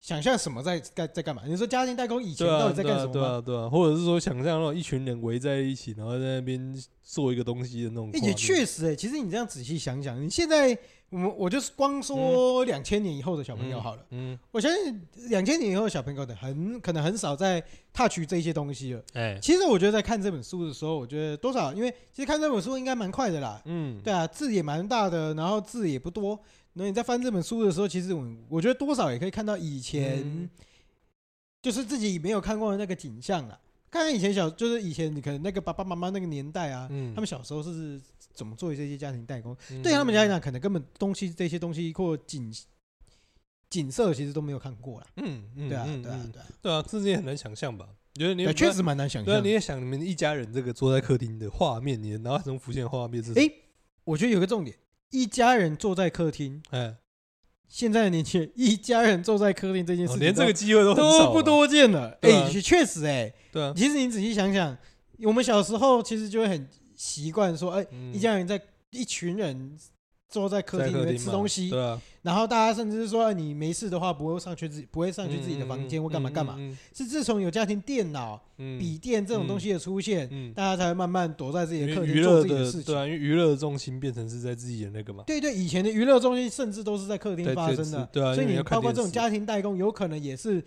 [0.00, 1.42] 想象什么在干在干嘛？
[1.46, 3.12] 你说家庭代工以前到底在干什么？
[3.12, 8.10] 对啊对啊，或者是说想象那种一群人围在一起，然后在那边做一个东西的那种。
[8.14, 10.76] 也确实哎，其实你这样仔细想想，你现在。
[11.12, 19.04] 我我就是光说两千年以后的小朋友好了，嗯，嗯，我相信两千年以后的小朋友的很可能很少在 touch 这些东西了。
[19.12, 26.40] 哎，其实我觉得在看这本书的时候，我觉得多少，因为其实看这本书应该蛮快的啦，嗯，对啊，字也蛮大的，然后字也不多。
[26.72, 30.48] 那你在翻这本书的时候，其实我我觉得多少也可以看到以前，
[31.60, 33.60] 就是自己没有看过的那个景象啦。
[33.90, 38.00] 看看以前小，就是以前你可能那个爸爸妈妈那个年代啊，他们小时候是。
[38.34, 39.56] 怎么做这些家庭代工？
[39.70, 42.52] 嗯、对他们来讲，可能根本东西这些东西或景
[43.70, 45.06] 景色，其实都没有看过啦。
[45.16, 47.88] 嗯嗯，对啊对啊对啊，对啊，对啊，这些也很难想象吧？
[48.14, 49.24] 觉得你确实蛮难想象。
[49.24, 53.32] 对啊，你也想你们一家人这个坐在客厅的画面，你脑海中浮现的画面是？
[53.32, 53.50] 哎，
[54.04, 54.76] 我觉得有个重点，
[55.10, 56.62] 一家人坐在客厅。
[56.68, 56.96] 哎，
[57.66, 62.18] 现在的年轻人一家人坐在客厅这件事情，连这个机会都都不多见了。
[62.20, 63.72] 哎，确实哎，对啊。
[63.74, 64.76] 其实你仔细想想，
[65.22, 66.68] 我们小时候其实就会很。
[67.02, 69.76] 习惯说，哎，一家人在一群人
[70.28, 76.56] 坐在客厅里面吃东西，对啊，然后大家甚至是说，你没事的话，不会上去自己不会上去自己的房间或干嘛干嘛。
[76.94, 78.40] 是自从有家庭电脑、
[78.78, 82.84] 笔电这种东西的出现，大家才会慢慢躲在自己的客厅做自己的事情。
[82.84, 85.24] 对啊，因为娱乐的重心变成是在自己的那个嘛。
[85.26, 88.08] 对对，以前的娱乐重心甚至都是在客厅发生的。
[88.12, 90.64] 对啊，所以你包括这种家庭代工，有可能也是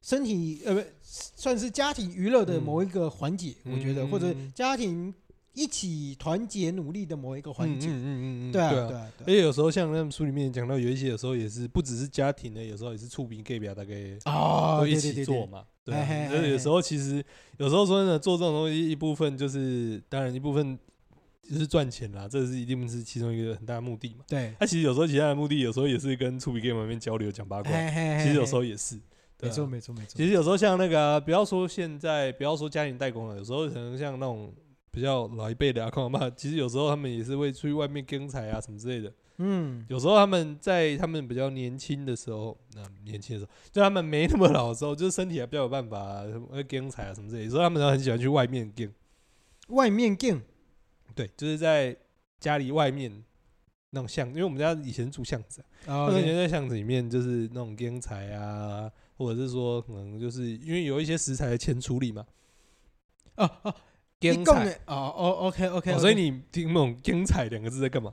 [0.00, 5.12] 身体呃不算是家庭娱乐的某一个环节，我觉得或者家庭。
[5.54, 13.94] 一起团结努力的某一个环节，嗯嗯嗯嗯，对啊对啊，而且有时候像那本书里面讲到，有一些有时候也是不只是家庭的，有时候也是触屏 gay 表大概
[14.26, 15.94] 哦，一起做嘛，对，
[16.28, 17.24] 所以有时候其实
[17.56, 20.78] 有时候说真的做这种东西，一部分就是当然一部分
[21.48, 24.24] 就是赚钱啦，这是一定是其中一个很大的目的嘛。
[24.26, 27.70] 对，他其实有时候其他的目的，有时候也是跟触笔 game 里面交流讲八卦。
[28.20, 28.98] 其实有时候也是，
[29.40, 30.16] 没错没错没错。
[30.16, 34.52] 其实有时候像那个，不要说现在，不要说家庭代工了，有时候可能像那种
[34.94, 39.12] 比较老一辈的阿公阿妈， 其实有时候他们也是会出去外面耕财啊什么之类的。
[39.38, 48.88] 嗯，有时候他们在他们比较年轻的时候，那年轻的时候，就他们没那么老的时候， 就是身体还比较有办法，会耕财啊什么之类的，所以他们都很喜欢去外面耕。
[49.68, 50.40] 外面耕，
[51.16, 51.96] 对，就是在
[52.38, 53.24] 家里外面
[53.90, 62.24] 那种巷，因为我们家以前住巷子，啊，以前在巷子里面就是那种耕财啊，或者是说可能就是因为有一些食材的前处理嘛，
[63.36, 63.74] 哦哦，
[64.32, 68.10] 耕财，哦哦，OK OK，所以你听不懂精彩两个字在干嘛？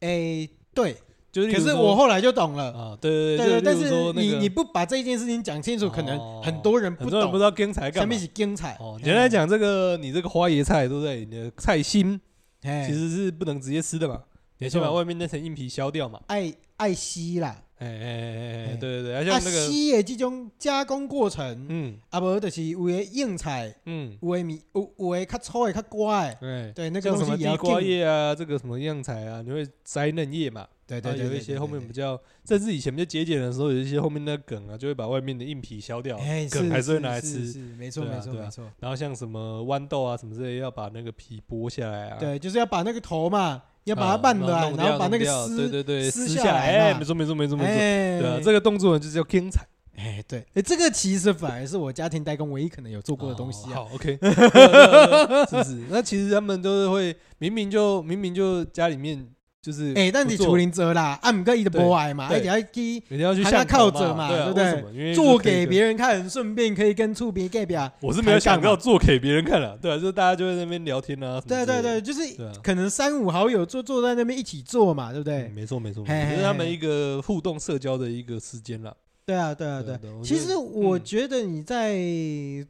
[0.00, 0.96] 哎、欸，对，
[1.32, 1.52] 就是。
[1.52, 8.14] 可是我后来就懂了啊，对对对，对，但是你你不把这件事情讲清楚，可能很多人不懂，不知道精彩干嘛。
[8.14, 8.76] 什么是精彩？
[8.80, 11.24] 哦，原来讲，这个你这个花椰菜，对不对？
[11.24, 12.20] 你的菜心
[12.62, 14.22] 其实是不能直接吃的嘛，
[14.58, 16.20] 你先把外面那层硬皮削掉嘛。
[16.28, 17.60] 爱爱惜啦。
[17.84, 30.66] 哎哎哎哎，对对对，像那个西的这种加工过程，嗯，啊不就是有的硬菜，嗯，有的米有有的较粗的较乖，对对，那个什么地瓜叶啊，这个什么样菜啊，你会摘嫩叶嘛？
[30.86, 36.18] 对对对，有一些后面比较，甚至以前比较节俭的时候，有一些后面那个梗啊，就会把外面的硬皮削掉，
[36.50, 38.70] 梗还是会拿来吃，是没错没错没错。
[38.80, 43.62] 然后像什么豌豆啊什么之类，要把那个皮剥下来啊，对，就是要把那个头嘛。
[43.84, 46.90] 要把它拌软，然后把那个撕，对对对，撕下来。
[46.90, 49.66] 哎，没错没错没错没错，对啊，这个动作就叫天才。
[49.96, 53.68] 哎，对，哎，这个其实反而是我家庭代工唯一可能有做过的东西。
[53.68, 54.18] 好，OK，
[55.48, 55.84] 是不是？
[55.88, 59.26] 那其实他们都是会明明就明明就家里面。
[59.64, 65.14] 就是哎，但你处理者啦，按个一的博爱嘛，一定要去，一定要去下靠着嘛，对不对？
[65.14, 67.90] 做给别人看，顺便可以跟触别盖表。
[68.02, 71.40] 我是没有想到做给别人看了，对啊，就是大家就在那边聊天啊。
[71.48, 72.20] 对对对，就是
[72.62, 75.48] 可能三五好友坐坐在那边一起做嘛，对不对？
[75.54, 78.94] 没错没错，就是他们一个互动社交的一个时间了。
[79.24, 81.96] 对啊对啊对，其实我觉得你在，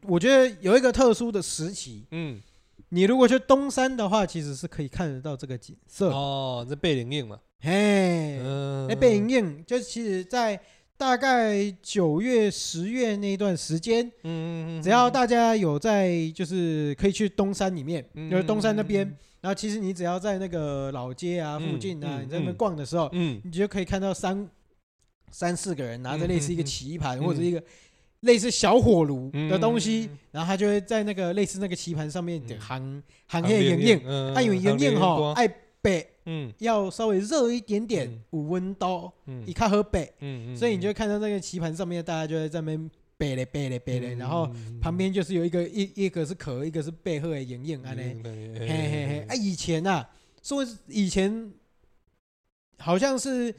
[0.06, 2.40] 我觉得有一个特殊的时期，嗯。
[2.94, 6.10] 你如果去东山的话，其实是可以看得到这个景色。
[6.10, 6.64] 哦。
[6.68, 8.38] 这背灵印嘛，嘿，
[8.88, 10.60] 那背灵印就其实，在
[10.96, 19.04] 大概九月、十月那段时间，嗯嗯嗯，只要大家有在，就是可以去东山里面，就是东山那边，
[19.40, 24.48] 然后其实你只要在那个老街啊附近啊，你在那边逛的时候，嗯，你就可以看到三
[25.32, 27.60] 三四个人拿着类似一个棋盘或者一个。
[28.24, 34.02] 类似小火炉的东西，然后他就会在那个类似那个棋盘上面行行业营业，
[34.34, 35.46] 他有营业哈，爱
[35.80, 44.50] 背，嗯，要稍微热一点点，五温度，嗯，一看喝背，嗯，所以你就看到那个棋盘上面，大家就在这边背嘞背嘞背嘞，然后
[44.80, 50.06] 旁边就是有一个一一个是壳，一个是背后的营业安嘞，嘿嘿嘿，啊，以前呐，
[50.42, 51.52] 说以前
[52.78, 53.54] 好像是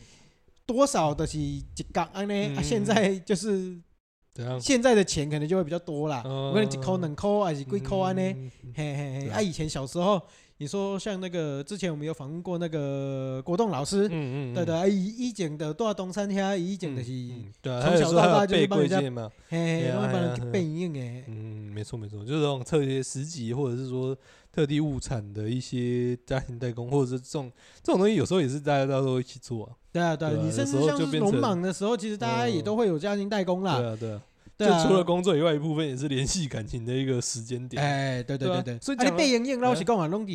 [0.66, 1.64] 多少的是一
[1.94, 3.78] 杠安嘞，啊，现在就是。
[4.60, 8.22] 现在的钱可能就会比较多啦，可能几扣两扣还是几扣安呢？
[8.74, 10.22] 嘿嘿嘿，啊，以前小时候，
[10.58, 17.12] 你说像那个之前我们有访问过那个国栋老师，嗯嗯，对的，以以前的多少东山下，以前的是
[17.62, 19.00] 从小到大就是帮人家，
[19.48, 24.18] 嘿嘿，帮人家背影诶，嗯，没错没错，就是这种特别十级或者是说
[24.56, 27.52] 特地物产的一些家庭代工，或者是这种
[27.84, 29.74] 这种东西，有时候也是大家到时候一起做啊。
[29.92, 33.78] 对啊，对，你甚至像是农忙的时候，其实大家也都会有家庭代工啦。
[33.80, 34.22] 对啊，
[34.58, 37.84] 对啊，就除了工作以外，一部分也是联系感情的一个时间点。
[37.84, 38.80] 哎，对对对对。
[38.80, 40.34] 所以你背影印，老实讲啊，弄在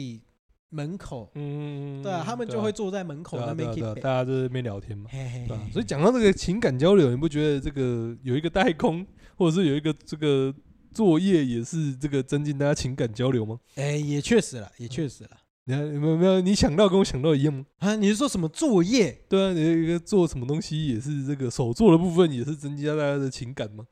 [0.69, 5.09] 门口，嗯，对啊，他们就会坐在门口那边，大家在那边聊天嘛。
[5.11, 9.07] 对，所以讲到这个情感交流，你不觉得这个有一个代工，
[9.37, 10.55] 或者是有一个这个
[10.93, 13.59] 作业，也是这个增进大家情感交流吗？
[13.77, 15.31] 哎，也确实了，也确实了。
[15.65, 16.41] 你看有没有没有？
[16.41, 17.65] 你想到跟我想到一样吗？
[17.79, 19.25] 啊，你是说什么作业？
[19.29, 23.85] 对啊，你一个做什么东西也是这个手做的部分，也是增加大家的情感吗？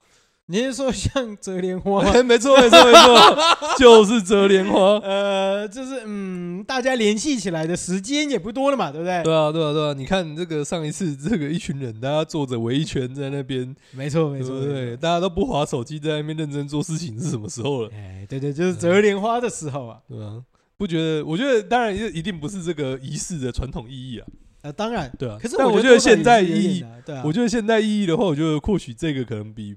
[0.50, 2.02] 你是说像折莲花？
[2.22, 3.38] 没错没错没错，
[3.78, 4.96] 就是折莲花。
[5.00, 9.22] 呃，就是嗯，大家联系起来的时间也不多了嘛，对不对？
[9.22, 9.92] 对啊对啊对啊！
[9.92, 17.90] 你看这个上一次这个一群人，大家坐着围一圈在那边，没错没错对，大家都不划手机，在那边认真做事情是什么时候了？
[17.92, 20.40] 哎，对对，就是折莲花的时候啊，对啊。
[20.78, 21.22] 不觉得？
[21.26, 24.26] 我觉得当然一定不是这个仪式的传统意义啊。
[24.62, 25.36] 呃，当然对啊。
[25.38, 27.22] 可是但我觉得现在意义，对啊。
[27.26, 29.76] 我觉得现在意义的话，我觉得或许这个可能比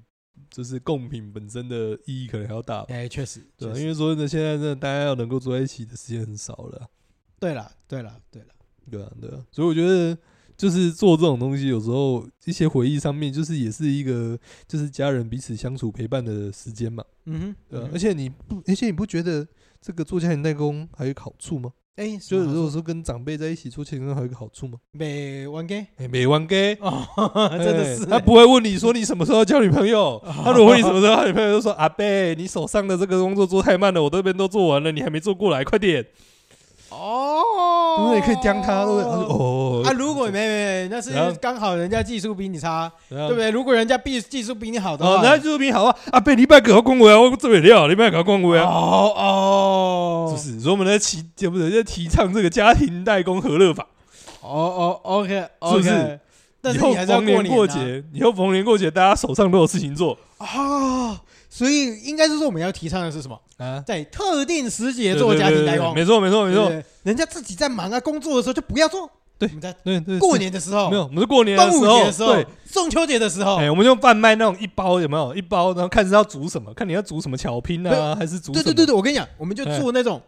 [0.52, 2.82] 就是贡品本身的意义可能还要大。
[2.90, 6.88] 哎，确实，对，因为说真的，现在真的大家要能够坐在一起的时间很少了。
[7.40, 8.50] 对了，对了，对了，
[8.92, 9.44] 对啊，对啊。
[9.52, 10.16] 所以我觉得
[10.56, 14.38] 就是做这种东西，有时候一些回忆上面，就是也是一个
[14.68, 17.04] 就是家人彼此相处陪伴的时间嘛。
[17.26, 19.48] 嗯哼，对、嗯，而且你不，而且你不觉得
[19.82, 21.72] 这个做家庭代工还有好处吗？
[21.98, 24.78] 哎、欸，就是如果说跟长辈在一起做家庭代工，还有一个好处吗？
[24.92, 27.06] 没玩 gay，没玩 gay 哦，
[27.60, 36.06] 真的是、欸，他不会问你说你什么时候要交女朋友，他如果问你什么时候交女朋友，就说阿贝，你手上的这个工作做太慢了，我这边都做完了，你还没做过来，快点。
[36.92, 38.22] 哦，对不对？
[38.22, 39.10] 可以将他，对不对？
[39.10, 41.12] 哦，啊，如果没没，那是
[41.42, 43.50] 刚好人家技术比你差，对不对？
[43.50, 48.66] 如果人家技技术比你好的话，人家技术比你好啊，啊，被你拜给他恭维啊，我做不了，你拜给他恭维啊。
[48.66, 53.88] 哦哦，就是，所以我们在提，就不是在提倡这个家庭代工和乐法。
[54.42, 56.20] 哦哦，OK，是不是？
[56.74, 61.20] 以后逢年过节，以后逢年过节，大家手上都有事情做啊。
[61.54, 63.84] 所以应该是说我们要提倡的是什么啊？
[63.86, 66.72] 在特定时节做家庭代工，没错没错没错。
[67.04, 69.08] 人家自己在忙啊工作的时候就不要做。
[69.38, 75.36] 对，我们在对对，过年的时候没有，我们是过年端午节的时候，对，中秋节的时候，哎，我们就贩卖那种一包有没有？
[75.36, 78.54] 一包，然后看是要煮什么，看你要煮什么巧拼啊，还是煮？
[78.54, 80.22] 对对对对，我跟你讲，我们就做那种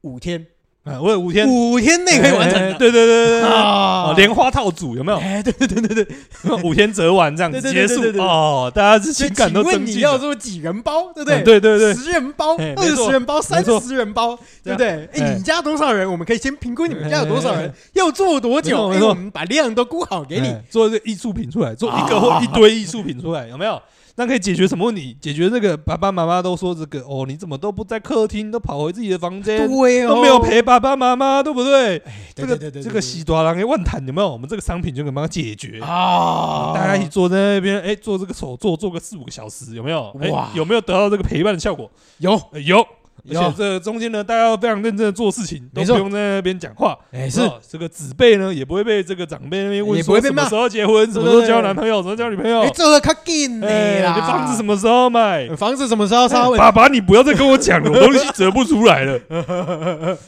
[0.00, 0.46] 五天。
[0.84, 2.60] 啊，我有五天，五天内可以完成。
[2.76, 5.18] 对对对对啊，莲花套组有没有？
[5.18, 6.16] 哎，对对对对对，
[6.62, 8.70] 五天折完这样子结束哦。
[8.74, 9.86] 大家是情感都增进。
[9.86, 11.10] 请问你要做几人包？
[11.14, 11.42] 对不对？
[11.42, 15.08] 对对对，十人包、二十人包、三十人包，对不对？
[15.14, 16.10] 哎，你家多少人？
[16.10, 18.90] 我们可以先评估你们家有多少人，要做多久？
[18.92, 23.80] 哎，我们把量都估好给你，做一个艺术品出来，做一个或一堆艺术品出来，有没有？
[24.16, 25.16] 那可以解决什么问题？
[25.20, 32.00] 解决这个爸爸妈妈都说这个哦，你怎么都不在客厅，都跑回自己的房间，对哦，都没有陪爸爸妈妈，对不对？
[32.34, 34.30] 这个这个西多郎给万坦有没有？
[34.30, 36.72] 我们这个商品就可以帮他解决啊！
[36.74, 40.12] 大家一起坐在那边，哎，做这个手做，做个四五个小时，有没有？
[40.30, 41.90] 哇，有没有得到这个陪伴的效果？
[42.18, 42.86] 有，有。
[43.30, 46.98] 而且这中间呢，大家要非常认真的做事情，都不用在那边讲话。
[47.10, 52.60] 哎，是这个子辈呢，也不会被这个长辈那边问说什么时候结婚，什么时候交男朋友，什么时候交女朋友。
[52.60, 53.60] 哎，这个卡紧！
[53.60, 55.48] 你房子什么时候买？
[55.56, 56.50] 房子什么时候烧？
[56.52, 59.18] 爸爸，你不要再跟我讲了，我东西折不出来了。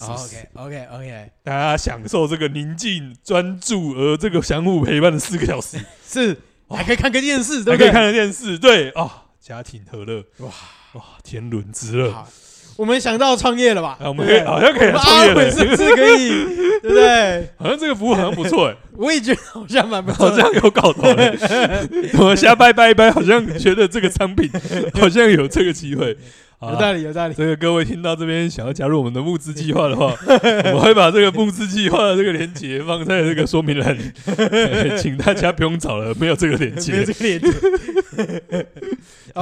[0.00, 5.76] OK，OK，OK，大家享受这个宁静、专注而这个相互陪伴的四个小时，
[6.06, 6.36] 是
[6.70, 10.50] 还可以看个电视，还可以看个电视，对啊，家庭和乐，哇。
[10.94, 12.12] 哇，天伦之乐！
[12.76, 13.98] 我们想到创业了吧？
[14.00, 16.28] 我们可以好像可以创业了，是不是可以？
[16.80, 17.48] 对不对？
[17.56, 21.36] 好像这个服务好像不错哎， 我也觉得好像蛮不错，好像有搞头嘞。
[22.20, 24.48] 我瞎掰掰一掰，好像觉得这个商品
[24.94, 26.16] 好像有这个机会。
[26.60, 27.34] 有道理，有道理。
[27.34, 30.12] 这个各位听到这边想要加入我们的募资计划的话，
[30.74, 34.02] 我会把这个募资计划的这个链接放在这个说明栏里，
[34.98, 38.66] 请大家不用找了，没有这个链接，没有这个链接。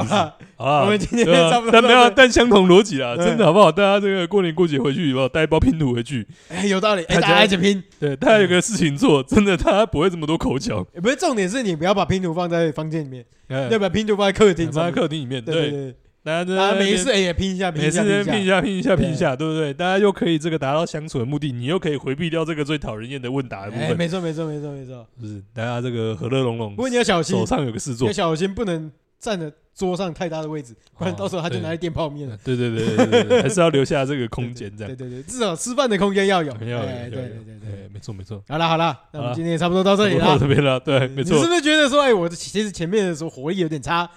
[0.05, 3.71] 好了，好 了，我们今天差不多，但没有，但相同逻辑啦，真的好不好？
[3.71, 7.83] 大家这个过年过节回去以后带一包拼图回去，哎，有道理，大家一起拼。
[7.99, 10.85] 对，大家有个事情做，真的，他不会这么多口角。
[11.03, 13.25] 不是重点是你不要把拼图放在房间里面，
[13.71, 15.45] 要把拼图放在客厅，放在客厅里面。
[15.45, 15.95] 对对。
[16.27, 19.73] 大家没事，哎，也拼一下，拼一下，拼一下，拼一下，拼一下，对不对？
[19.73, 23.97] 大家又可以这个达到相处的目的，你又可以回避掉这个最讨人厌的问答的部分。
[23.97, 25.07] 没错，没错，没错，没错。
[25.23, 26.75] 就是大家这个和乐融融。
[26.75, 32.37] 不过你要小心，手上有个事做，要小心，不能站着桌上太大的位置，不然到时候他就拿来垫泡面了。
[32.45, 34.97] 对对对对对， 还是要留下这个空间，这样。
[34.97, 36.53] 对对对，至少吃饭的空间要有。
[36.53, 38.43] 要有，对对对对，没错没错。
[38.49, 40.25] 好了好了，那我们今天也差不多到这里了。
[40.25, 41.37] 到这边了，对，没错。
[41.37, 44.09] 你是不是觉得说，哎，我其实前面的时候火力有点差？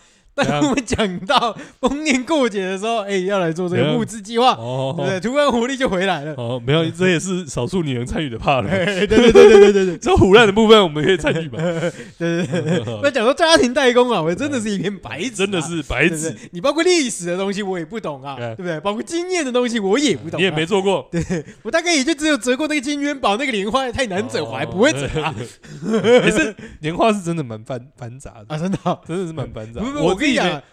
[0.44, 4.56] 当我们讲到逢年过节的时候，哎，要来做这个募资计划，
[4.98, 6.34] 对，突然活力就回来了。
[6.38, 8.64] 哦，没有，这也是少数你能参与的 part。
[8.70, 11.58] 对对对对对对对，这唬烂的部分我们可以参与吧？
[12.18, 13.00] 对对对。
[13.02, 16.36] 那讲到家庭代工啊，我真的是一片白纸， 真的是白纸。
[16.52, 18.80] 你包括历史的东西我也不懂啊，对不对？
[18.80, 21.08] 包括经验的东西我也不懂，你也没做过。
[21.12, 21.22] 对，
[21.64, 25.34] 我大概也就只有折过那个金元宝，那个莲花太难折，我还不会折啊。
[25.82, 28.78] 可是莲花是真的蛮繁繁杂的啊，真的，
[29.08, 29.82] 真的是蛮繁杂。
[30.02, 30.29] 我跟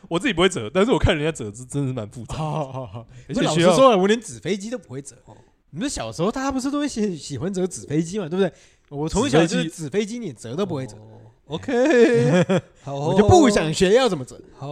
[0.08, 0.36] 我自己。
[0.36, 2.36] 不会折，但是我看人家折是真的是蛮复杂。
[2.36, 5.16] 好好好，而且老实说了，我连纸飞机都不会折。
[5.70, 8.52] 你们小时候大家不是都会喜喜欢折纸飞机嘛，对不对？
[8.90, 10.96] 我从小就是纸飞机，你折都不会折。
[11.46, 12.44] OK，
[12.84, 14.38] 好，我就不想学要怎么折。
[14.58, 14.68] 好，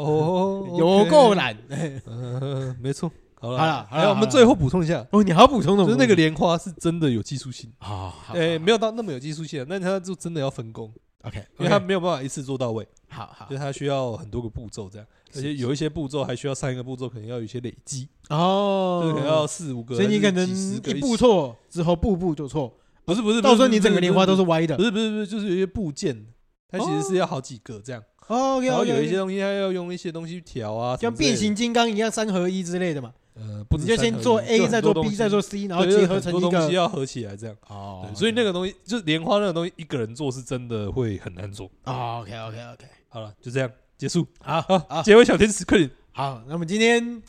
[0.76, 1.56] 有够懒。
[2.06, 3.10] 嗯，没错。
[3.40, 5.06] 好了，好了，好了，我们最后补充一下。
[5.12, 8.12] 哦，你还要补充的，就是那个莲花是真的有技术性啊。
[8.34, 10.92] 哎，没有到那么有技术性，那它就真的要分工。
[11.24, 12.86] OK，因为他没有办法一次做到位。
[13.08, 15.06] 好好，就他需要很多个步骤这样。
[15.36, 22.72] 而且有一些步骤还需要上一个步骤，可能要有一些累积哦，就是可能要四五个，所以你可能一步错之后步步就错，
[23.04, 26.26] 不是不是，到时候你整个莲花都是歪的，不是不是不是，就是有一些部件，
[26.68, 28.02] 它其实是要好几个这样。
[28.28, 37.56] 哦，然后有一些东西它要用一些东西去调啊，像变形金刚一样三合一之类的嘛，呃，不你就先做 A，再做 B，再做 C，然后结合成一个东西要合起来这样。
[37.68, 41.68] 哦，所以那个东西就是莲花那个东西，一个人做是真的会很难做。
[41.84, 43.68] 哦，OK，OK，OK，好了，就这样
[43.98, 44.26] 结束。
[44.40, 45.90] 好，好，结尾小天使，快点。
[46.12, 47.20] 好，那么今天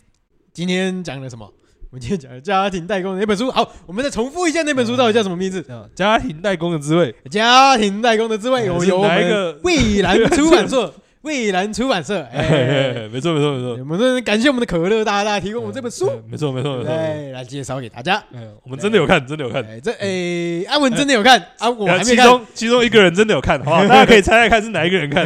[0.54, 1.52] 今天讲了什么？
[1.92, 3.50] 我们今天讲了家庭代工的那本书。
[3.50, 5.66] 好，我们再重复一下那本书到底叫什么名字？
[5.96, 7.16] 家庭代工的滋味。
[7.32, 9.54] 家庭代工的滋味，有哪一个？
[9.64, 10.94] 蔚蓝出版社。
[11.26, 18.24] 蔚蓝出版社， 哎，没错没错没错，我们真的感谢我们的可乐大大提供我们这本书，没错没错没错，对，来介绍给大家，
[18.64, 25.26] 我们真的有看，真的有看，这哎，阿文真的有看，啊，我还没看，其中其中一个人真的有看，好， 大家可以猜猜看是哪一个人看，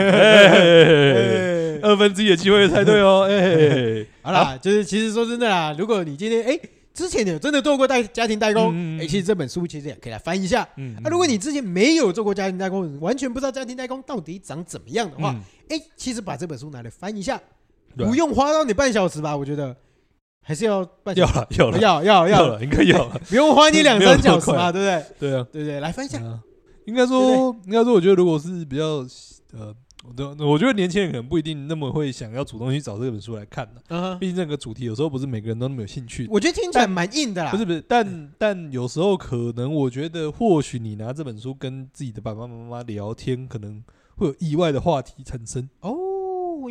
[1.82, 6.58] 二分之一的机会猜对哦，哎，好啦，就是其实说真的啦，如果你今天哎。
[7.00, 10.68] 之前有真的做过代家庭代工，哎，其实这本书其实也可以来翻一下。
[11.02, 15.34] 那如果你之前没有做过家庭代工，完全不知道家庭代工到底长怎么样的话，
[15.70, 17.42] 哎，其实把这本书拿来翻一下，
[17.96, 19.34] 不用花到你半小时吧？
[19.38, 19.74] 我觉得
[20.42, 25.30] 还是要半小时，要了，要要要了，应该要了， 不用花你两三小时嘛，对不对？
[25.32, 26.22] 对啊，对对，来翻一下。
[26.84, 29.06] 应该说，应该说，我觉得如果是比较
[29.54, 29.74] 呃。
[30.04, 36.28] 我觉得年轻人可能不一定那么会想要主动去找这本书来看的，毕竟这个主题有时候不是每个人都那么有兴趣。
[36.30, 43.84] 我觉得听起来蛮硬的啦，不是不是，但但有时候可能我觉得，或许你拿这本书跟自己的爸爸妈妈聊天，可能
[44.16, 46.09] 会有意外的话题产生哦。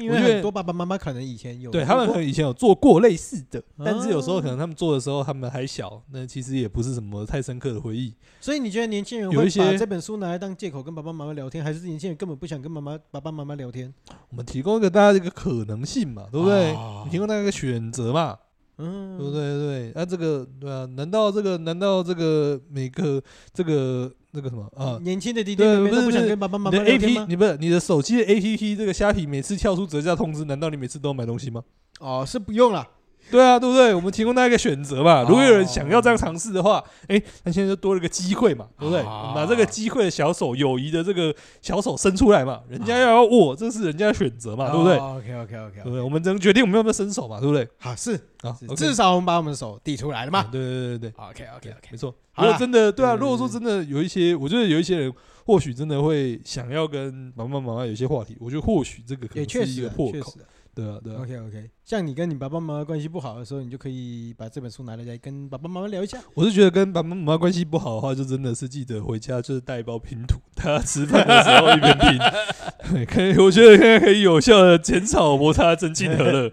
[0.00, 8.14] 因为很多爸爸妈妈可能以前有对他们可能以前有做过类似的，但是有时候可能他们做的时候他们还小，那其实也不是什么太深刻的回忆。
[8.40, 13.92] 所以你觉得年轻人会把这本书拿来当借口跟爸爸妈妈聊天，还是年轻人根本不想跟妈妈爸爸妈妈聊天？
[14.30, 16.74] 我们提供一个大家一个可能性嘛，对不对？
[17.04, 18.38] 你提供大家一个选择嘛，
[18.78, 19.58] 嗯，对对？
[19.58, 20.86] 对，那这个对啊？
[20.96, 23.22] 难道这个难道这个每个
[23.52, 24.10] 这个？
[24.30, 27.24] 那个什么啊，年轻的弟弟妹妹都不想跟爸爸妈妈聊天吗？
[27.26, 31.64] 你不是你的手机的 APP 这个虾皮每次跳出折价通知，难道你每次都要买东西吗？
[31.98, 32.86] 哦，是不用了。
[33.30, 33.94] 对啊，对不对？
[33.94, 35.22] 我们提供大家一个选择嘛。
[35.22, 39.02] 如果有人想要这样尝试的话，哎，那现在就多了一个机会嘛，对不对？
[39.02, 42.60] 把这个机会的小手，友谊的这个小手伸出来嘛。
[42.68, 46.00] 人家要要握，这是人家的选择嘛，对不对？OK OK OK，对不对？
[46.00, 47.68] 我们只能决定我们要不要伸手嘛，对不对？
[47.78, 50.44] 好，是啊，至少我们把我们的手递出来了嘛。
[50.50, 52.14] 对对对对，OK OK OK，没错。
[52.36, 55.12] 如果真的对啊，如果说真的有一些，我觉得有一些人
[55.44, 60.34] 或许真的会想要跟爸爸妈妈有一些话题，我觉得或许这个可能是一个破口。
[60.78, 61.22] 对啊，对啊。
[61.22, 66.18] OK OK，像你跟你爸爸妈妈关系不好的时候，你就可以把这本书拿来再跟爸爸妈妈聊一下。
[66.34, 76.52] 我是觉得跟爸爸妈妈关系不好的话，就真的是记得回家就是带一包拼图，大家吃饭的时候一边拼， 可以，我觉得现在可以有效的减少摩擦，增进和乐。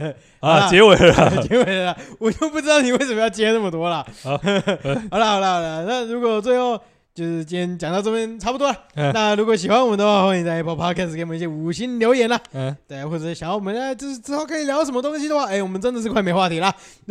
[0.40, 4.06] 啊，结尾了， 结尾了，我就不知道你为什么要接那么多了。
[4.22, 6.80] 好，好了，好了，好了，那如果最后。
[7.16, 8.76] 就是今天讲到这边差不多了。
[8.94, 12.38] 那如果喜欢我们的话，欢迎在 Apple Podcast 给我们一些五星留言啦。
[12.52, 16.70] 嗯，对，或者想要我们呢，就是之后可以聊什么东西的话，哎，我们真的是快没话题了。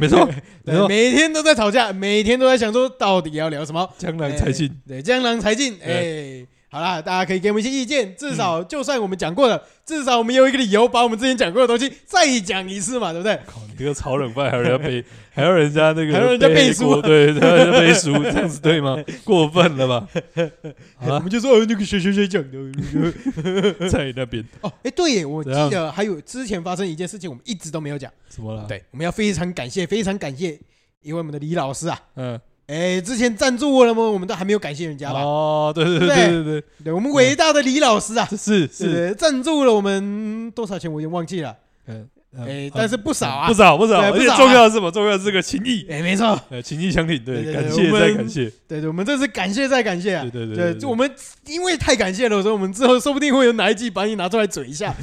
[0.00, 0.28] 没错，
[0.66, 3.88] 没错，每天都在吵架，每天都在想说到底要聊什么。
[3.96, 5.78] 江郎才尽，对，江郎才尽。
[5.84, 13.38] 哎，好啦，大家可以给我们一些意见，至少就算我们讲过了，至少我们有一个理由把我们之前讲过的东西再讲一次嘛，对不对？
[13.46, 15.02] 靠，你这个超冷饭还有人要背。
[15.38, 18.96] 还要人家那个，还要人家背书，对，还要人家背书，这样子对吗？
[19.24, 20.08] 过分了吧？
[20.98, 28.64] 我们就说那个谁谁谁讲的，在那边哦，哎，对耶，我记得还有之前发生一件事情，我们一直都没有讲，怎么了？
[28.66, 30.58] 对，我们要非常感谢，非常感谢
[31.02, 34.02] 因为我们的李老师啊，嗯，哎，之前赞助过了吗？
[34.02, 35.22] 我们都还没有感谢人家吧？
[35.22, 40.92] 哦，对对对对对对，我们伟大的李老师啊，是是赞助了我们多少钱？
[40.92, 41.56] 我已经忘记了，
[41.86, 42.08] 嗯。
[42.36, 44.90] 哎，但是不少啊，不少不少，而且重要的是什么？
[44.90, 45.86] 重要的是个情谊。
[45.90, 51.10] 哎，没错，情谊相挺，对，感谢再感谢，对对，我们这是感谢再感谢啊，对对对，就我们
[51.46, 54.94] 因为太感谢了，所以我们之后说不定会有哪一季把你拿出来嘴一下。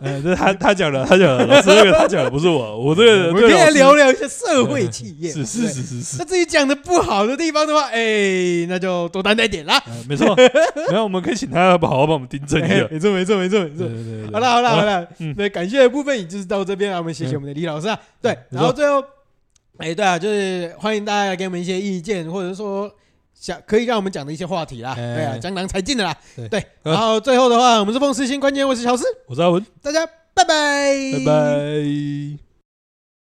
[0.00, 6.16] 哎， 这他他讲的，他讲的，老师这个他讲的不是我，我这个我们可以来聊聊一下社会企业，是是是是是。
[6.18, 9.82] 那自己讲的不好的地方的话，哎，那就多担待点啦。
[10.08, 10.36] 没错，
[10.88, 12.86] 然后我们可以请他好好帮我们订正一下。
[12.90, 13.88] 没错没错没错没错。
[14.32, 15.08] 好了好了好了，
[15.48, 16.24] 对，感谢的部分也。
[16.26, 17.98] 就是到这边啊，我们谢谢我们的李老师啊。
[18.20, 19.02] 对，然后最后，
[19.78, 22.90] 哎，对啊，就是欢迎大家来给我们一些意见，或者说
[23.34, 24.94] 想可以让我们讲的一些话题啦。
[24.94, 26.16] 对啊，江郎才尽的啦。
[26.50, 32.47] 对，然后最后的话，我们是奉四星关键，我是乔斯，我是阿文，大家拜拜，拜拜。